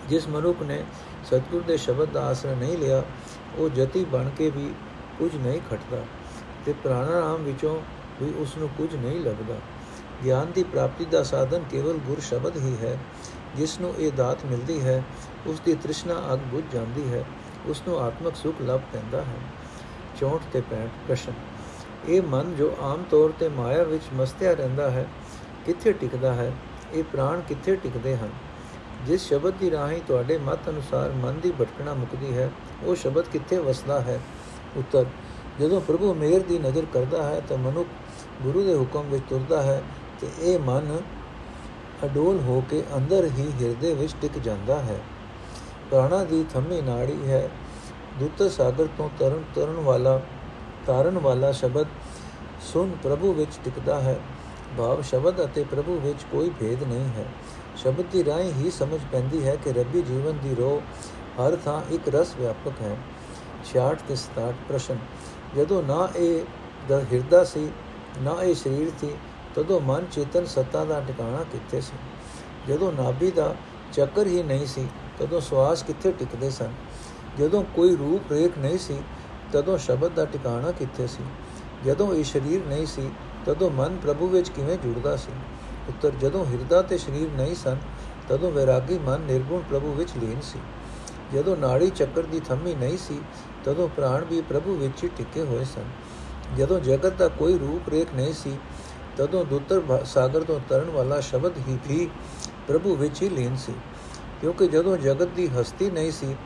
[0.08, 0.84] ਜਿਸ ਮਨੁੱਖ ਨੇ
[1.24, 3.02] ਸਤਿਗੁਰ ਦੇ ਸ਼ਬਦ ਦਾ ਆਸਰਾ ਨਹੀਂ ਲਿਆ,
[3.58, 4.74] ਉਹ ਜਤੀ ਬਣ ਕੇ ਵੀ
[5.18, 6.04] ਕੁਝ ਨਹੀਂ ਖਟਦਾ
[6.66, 7.80] ਤੇ ਪ੍ਰਾਣਾਯਾਮ ਵਿੱਚੋਂ
[8.22, 9.54] ਵੀ ਉਸ ਨੂੰ ਕੁਝ ਨਹੀਂ ਲੱਭਦਾ।
[10.24, 12.98] ਗਿਆਨ ਦੀ ਪ੍ਰਾਪਤੀ ਦਾ ਸਾਧਨ ਕੇਵਲ ਗੁਰ ਸ਼ਬਦ ਹੀ ਹੈ
[13.56, 15.02] ਜਿਸ ਨੂੰ ਇਹ ਦਾਤ ਮਿਲਦੀ ਹੈ
[15.46, 17.24] ਉਸ ਦੀ ਤ੍ਰਿਸ਼ਨਾ ਅਗ ਬੁਝ ਜਾਂਦੀ ਹੈ
[17.66, 19.40] ਉਸ ਨੂੰ ਆਤਮਿਕ ਸੁਖ ਲੱਭ ਪੈਂਦਾ ਹੈ।
[20.16, 21.32] 64 ਤੇ 65 ਪ੍ਰਸ਼ਨ।
[22.08, 25.06] ਇਹ ਮਨ ਜੋ ਆਮ ਤੌਰ ਤੇ ਮਾਇਆ ਵਿੱਚ ਮਸਤਿਆ ਰਹਿੰਦਾ ਹੈ,
[25.66, 26.52] ਕਿੱਥੇ ਟਿਕਦਾ ਹੈ?
[26.92, 28.30] ਇਹ ਪ੍ਰਾਣ ਕਿੱਥੇ ਟਿਕਦੇ ਹਨ?
[29.06, 32.50] ਜਿਸ ਸ਼ਬਦ ਦੀ ਰਾਹੀਂ ਤੁਹਾਡੇ ਮਤ ਅਨੁਸਾਰ ਮਨ ਦੀ ਭਟਕਣਾ ਮੁਕਦੀ ਹੈ,
[32.82, 34.20] ਉਹ ਸ਼ਬਦ ਕਿੱਥੇ ਵਸਦਾ ਹੈ?
[34.76, 35.06] ਉੱਤਰ,
[35.60, 37.88] ਜਦੋਂ ਪ੍ਰਭੂ ਮੇਰ ਦੀ ਨਜ਼ਰ ਕਰਦਾ ਹੈ ਤਾਂ ਮਨੁੱਖ
[38.42, 39.82] ਗੁਰੂ ਦੇ ਹੁਕਮ ਵਿੱਚ ਤੁਰਦਾ ਹੈ
[40.20, 40.98] ਤੇ ਇਹ ਮਨ
[42.04, 45.00] ਅਡੋਲ ਹੋ ਕੇ ਅੰਦਰ ਹੀ ਹਿਰਦੇ ਵਿੱਚ ਟਿਕ ਜਾਂਦਾ ਹੈ।
[45.90, 47.50] ਪ੍ਰਾਣਾ ਦੀ ਥੰਮੀ ਨਾੜੀ ਹੈ।
[48.20, 50.20] ਦੁੱਤ ਸਾਗਰ ਤੋਂ ਤਰਨ ਤਰਨ ਵਾਲਾ,
[50.86, 51.86] ਤਾਰਨ ਵਾਲਾ ਸ਼ਬਦ
[52.72, 54.20] ਸੁਨ ਪ੍ਰਭੂ ਵਿੱਚ ਟਿਕਦਾ ਹੈ।
[54.78, 57.26] ਭਾਵ ਸ਼ਬਦ ਅਤੇ ਪ੍ਰਭੂ ਵਿੱਚ ਕੋਈ ਭੇਦ ਨਹੀਂ ਹੈ।
[57.76, 60.82] ਸ਼ਬਦ ਦੀ ਰਾਹੀਂ ਹੀ ਸਮਝ ਪੈਂਦੀ ਹੈ ਕਿ ਰੱਬੀ ਜੀਵਨ ਦੀ ਰੋ
[61.40, 62.96] ਹਰ ਥਾਂ ਇੱਕ ਰਸ ਵਿਆਪਕ ਹੈ।
[63.64, 64.98] 66 ਤੇ 67 ਪ੍ਰਸ਼ਨ।
[65.56, 66.44] ਜਦੋਂ ਨਾ ਇਹ
[66.88, 67.70] ਦ ਹਿਰਦਾ ਸੀ,
[68.22, 69.14] ਨਾ ਇਹ ਸਰੀਰ ਸੀ,
[69.54, 71.96] ਤਦੋਂ ਮਨ ਚੇਤਨ ਸੱਤਾ ਦਾ ਟਿਕਾਣਾ ਕਿੱਥੇ ਸੀ?
[72.68, 73.54] ਜਦੋਂ ਨਾਭੀ ਦਾ
[73.92, 76.72] ਚੱਕਰ ਹੀ ਨਹੀਂ ਸੀ, ਤਦੋਂ ਸਵਾਸ ਕਿੱਥੇ ਟਿਕਦੇ ਸਨ?
[77.38, 79.02] ਜਦੋਂ ਕੋਈ ਰੂਪ ਰੇਖ ਨਹੀਂ ਸੀ,
[79.52, 81.24] ਤਦੋਂ ਸ਼ਬਦ ਦਾ ਟਿਕਾਣਾ ਕਿੱਥੇ ਸੀ?
[81.84, 83.10] ਜਦੋਂ ਇਹ ਸਰੀਰ ਨਹੀਂ ਸੀ,
[83.46, 85.32] ਤਦੋਂ ਮਨ ਪ੍ਰਭੂ ਵਿੱਚ ਕਿਵੇਂ ਜੁੜਦਾ ਸੀ?
[85.88, 87.76] ਉੱਤਰ ਜਦੋਂ ਹਿਰਦਾ ਤੇ ਸਰੀਰ ਨਹੀਂ ਸਨ,
[88.28, 90.58] ਤਦੋਂ ਵਿਰਾਗੀ ਮਨ ਨਿਰਗੁਣ ਪ੍ਰਭੂ ਵਿੱਚ ਲੀਨ ਸੀ।
[91.34, 93.20] ਜਦੋਂ ਨਾੜੀ ਚੱਕਰ ਦੀ ਥੰਮੀ ਨਹੀਂ ਸੀ,
[93.64, 95.84] ਤਦੋਂ ਪ੍ਰਾਣ ਵੀ ਪ੍ਰਭੂ ਵਿੱਚ ਹੀ ਟਿਕੇ ਹੋਏ ਸਨ।
[96.56, 98.58] ਜਦੋਂ ਜਗਤ ਦਾ ਕੋਈ ਰੂਪ ਰੇਖ ਨਹੀਂ ਸੀ,
[99.16, 102.10] ਤਦੋਂ ਦੁੱਤਰ ਸਾਗਰ ਤੋਂ ਤਰਨ ਵਾਲਾ ਸ਼ਬਦ ਹੀ ਵੀ
[102.68, 103.74] ਪ੍ਰਭੂ ਵਿੱਚ ਹੀ ਲੀਨ ਸੀ।
[104.40, 106.36] ਕਿਉਂਕਿ ਜਦੋਂ ਜਗਤ ਦੀ ਹਸਤੀ ਨਹੀਂ ਸੀ,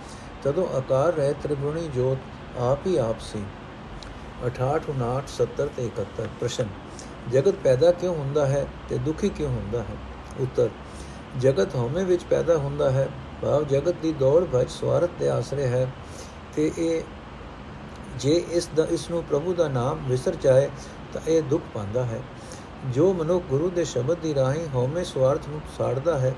[0.43, 2.19] ਤਦੋਂ ਆਕਾਰ ਰਹਿ ਤ੍ਰਿਗੁਣੀ ਜੋਤ
[2.59, 3.45] ਆਪ ਹੀ ਆਪ ਸੀ।
[4.47, 6.67] 68 59 70 ਤੇ 71 ਪ੍ਰਸ਼ਨ।
[7.33, 9.97] ਜਗਤ ਪੈਦਾ ਕਿਉਂ ਹੁੰਦਾ ਹੈ ਤੇ ਦੁਖੀ ਕਿਉਂ ਹੁੰਦਾ ਹੈ?
[10.41, 10.69] ਉੱਤਰ,
[11.41, 13.09] ਜਗਤ ਹਉਮੈ ਵਿੱਚ ਪੈਦਾ ਹੁੰਦਾ ਹੈ।
[13.43, 15.87] ਭਾਵ ਜਗਤ ਦੀ ਦੌੜ ਭਜ ਸਵਾਰਥ ਦੇ ਆਸਰੇ ਹੈ
[16.55, 17.03] ਤੇ ਇਹ
[18.19, 20.71] ਜੇ ਇਸ ਦਾ, ਇਸ ਨੂੰ ਪ੍ਰਭੂ ਦਾ ਨਾਮ ਵਿਸਰ ਜਾਏ
[21.13, 22.21] ਤਾਂ ਇਹ ਦੁੱਖ ਪਾਉਂਦਾ ਹੈ।
[22.93, 26.35] ਜੋ ਮਨੁ ਗੁਰੂ ਦੇ ਸ਼ਬਦ ਦੀ ਰਾਹੀਂ ਹਉਮੈ ਸਵਾਰਥ ਨੂੰ ਸਾੜਦਾ ਹੈ,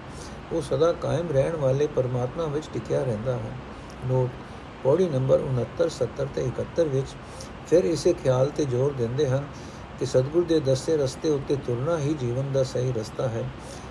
[0.52, 3.52] ਉਹ ਸਦਾ ਕਾਇਮ ਰਹਿਣ ਵਾਲੇ ਪਰਮਾਤਮਾ ਵਿੱਚ ਟਿਕਿਆ ਰਹਿੰਦਾ ਹੈ।
[4.06, 4.30] ਨੋਟ,
[4.84, 7.06] ਪੌੜੀ ਨੰਬਰ 69 70 ਤੇ 71 ਵਿੱਚ
[7.66, 9.44] ਫਿਰ ਇਸੇ ਖਿਆਲ ਤੇ ਜ਼ੋਰ ਦਿੰਦੇ ਹਨ
[10.00, 13.44] ਕਿ ਸਤਿਗੁਰ ਦੇ ਦੱਸੇ ਰਸਤੇ ਉੱਤੇ ਤੁਰਨਾ ਹੀ ਜੀਵਨ ਦਾ ਸਹੀ ਰਸਤਾ ਹੈ।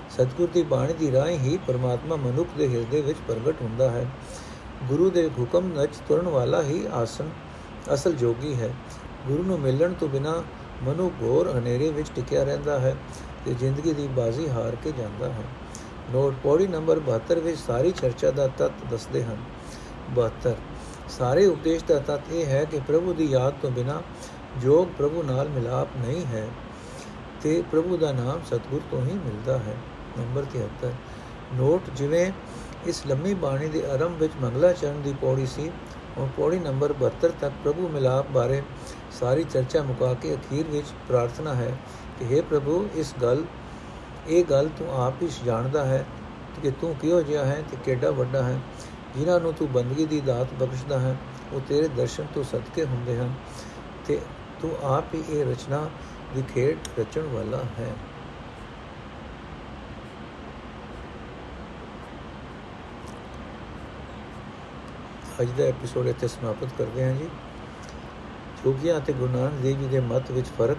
[0.10, 4.08] ਸਤਿਗੁਰ ਦੀ ਬਾਣੀ ਦੀ ਰਾਹੀਂ ਹੀ ਪਰਮਾਤਮਾ ਮਨੁੱਖ ਦੇ ਹਿਰਦੇ ਵਿੱਚ ਪ੍ਰਗਟ ਹੁੰਦਾ ਹੈ।
[4.88, 7.30] ਗੁਰੂ ਦੇ ਹੁਕਮ ਨਾਲ ਤੁਰਨ ਵਾਲਾ ਹੀ ਆਸਨ
[7.94, 8.74] ਅਸਲ ਜੋਗੀ ਹੈ।
[9.28, 10.44] ਗੁਰੂ ਨੂੰ ਮਿਲਣ ਤੋਂ ਬਿਨਾ
[10.84, 12.96] ਮਨੁ ਘੋਰ ਹਨੇਰੇ ਵਿੱਚ ਟਿਕਿਆ ਰਹਿੰਦਾ ਹੈ
[13.46, 15.44] ਤੇ ਜ਼ਿੰਦਗੀ ਦੀ ਬਾਜ਼ੀ ਹਾਰ ਕੇ ਜਾਂਦਾ ਹੈ।
[16.12, 19.38] ਨੋਟ ਪੌੜੀ ਨੰਬਰ 72 ਵਿੱਚ ਸਾਰੀ ਚਰਚਾ ਦਾ ਤੱਤ ਦੱਸਦੇ ਹਨ।
[20.16, 20.56] 72
[21.10, 24.02] ਸਾਰੇ ਉਪਦੇਸ਼ ਦਾ ਤੱਤ ਇਹ ਹੈ ਕਿ ਪ੍ਰਭੂ ਦੀ ਯਾਦ ਤੋਂ ਬਿਨਾ
[24.62, 26.48] ਜੋਗ ਪ੍ਰਭੂ ਨਾਲ ਮਿਲਾਪ ਨਹੀਂ ਹੈ,
[27.42, 29.76] ਤੇ ਪ੍ਰਭੂ ਦਾ ਨਾਮ ਸਤਗੁਰ ਤੋਂ ਹੀ ਮਿਲਦਾ ਹੈ।
[30.20, 30.92] ਨੰਬਰ 73
[31.54, 32.32] ਨੋਟ, ਜਿਵੇਂ
[32.88, 35.72] ਇਸ ਲੰਮੀ ਬਾਣੀ ਦੇ ਆਰੰਭ ਵਿੱਚ ਮੰਗਲਾ ਚਰਨ ਦੀ ਪੌੜੀ ਸੀ,
[36.18, 38.62] ਉਹ ਪੌੜੀ ਨੰਬਰ 72 ਤੱਕ ਪ੍ਰਭੂ ਮਿਲਾਪ ਬਾਰੇ
[39.20, 41.78] ਸਾਰੀ ਚਰਚਾ ਮੁਕਾ ਕੇ ਅਖੀਰ ਵਿੱਚ ਪ੍ਰਾਰਥਨਾ ਹੈ
[42.20, 43.44] ਕਿ हे ਪ੍ਰਭੂ, ਇਸ ਗੱਲ,
[44.28, 46.06] ਇਹ ਗੱਲ ਤੂੰ ਆਪ ਹੀ ਜਾਣਦਾ ਹੈ
[46.64, 48.60] ਕਿ ਤੂੰ ਕਿਹੋ ਜਿਹਾ ਹੈ ਤੇ ਕਿੱਡਾ ਵੱਡਾ ਹੈ,
[49.18, 51.16] ਜਿਨ੍ਹਾਂ ਨੂੰ ਤੂੰ ਬੰਦਗੀ ਦੀ ਦਾਤ ਬਖਸ਼ਦਾ ਹੈ,
[51.54, 53.34] ਉਹ ਤੇਰੇ ਦਰਸ਼ਨ ਤੋਂ ਸਦਕੇ ਹੁੰਦੇ ਹਨ।
[54.08, 54.20] ਤੇ
[54.62, 55.90] ਤੂੰ ਆਪ ਹੀ ਇਹ ਰਚਨਾ
[56.36, 57.94] ਦੀ ਖੇਡ ਰਚਣ ਵਾਲਾ ਹੈ।
[65.42, 67.30] ਅੱਜ ਦਾ ਐਪੀਸੋਡ ਇੱਥੇ ਸਮਾਪਤ ਕਰਦੇ ਹਾਂ ਜੀ।
[68.64, 70.78] ਜੋਗੀਆਂ ਅਤੇ ਗੁਰੂ ਨਾਨਕ ਦੇਵ ਜੀ ਦੇ ਮਤ ਵਿੱਚ ਫ਼ਰਕ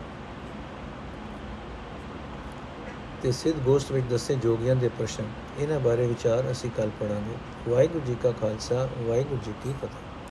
[3.23, 5.25] ਤੇ ਸਿੱਧ ਗੋਸ਼ਟ ਵਿੱਚ ਦੱਸੇ ਜੋਗੀਆਂ ਦੇ ਪ੍ਰਸ਼ਨ।
[5.59, 7.37] ਇਹਨਾਂ ਬਾਰੇ ਵਿਚਾਰ ਅਸੀਂ ਕੱਲ ਪੜਾਂਗੇ
[7.69, 10.10] ਵਾਹਿਗੁਰੂ ਜੀ ਕਾ ਖਾਲਸਾ, ਵਾਹਿਗੁਰੂ ਜੀ ਕੀ ਫਤਿਹ।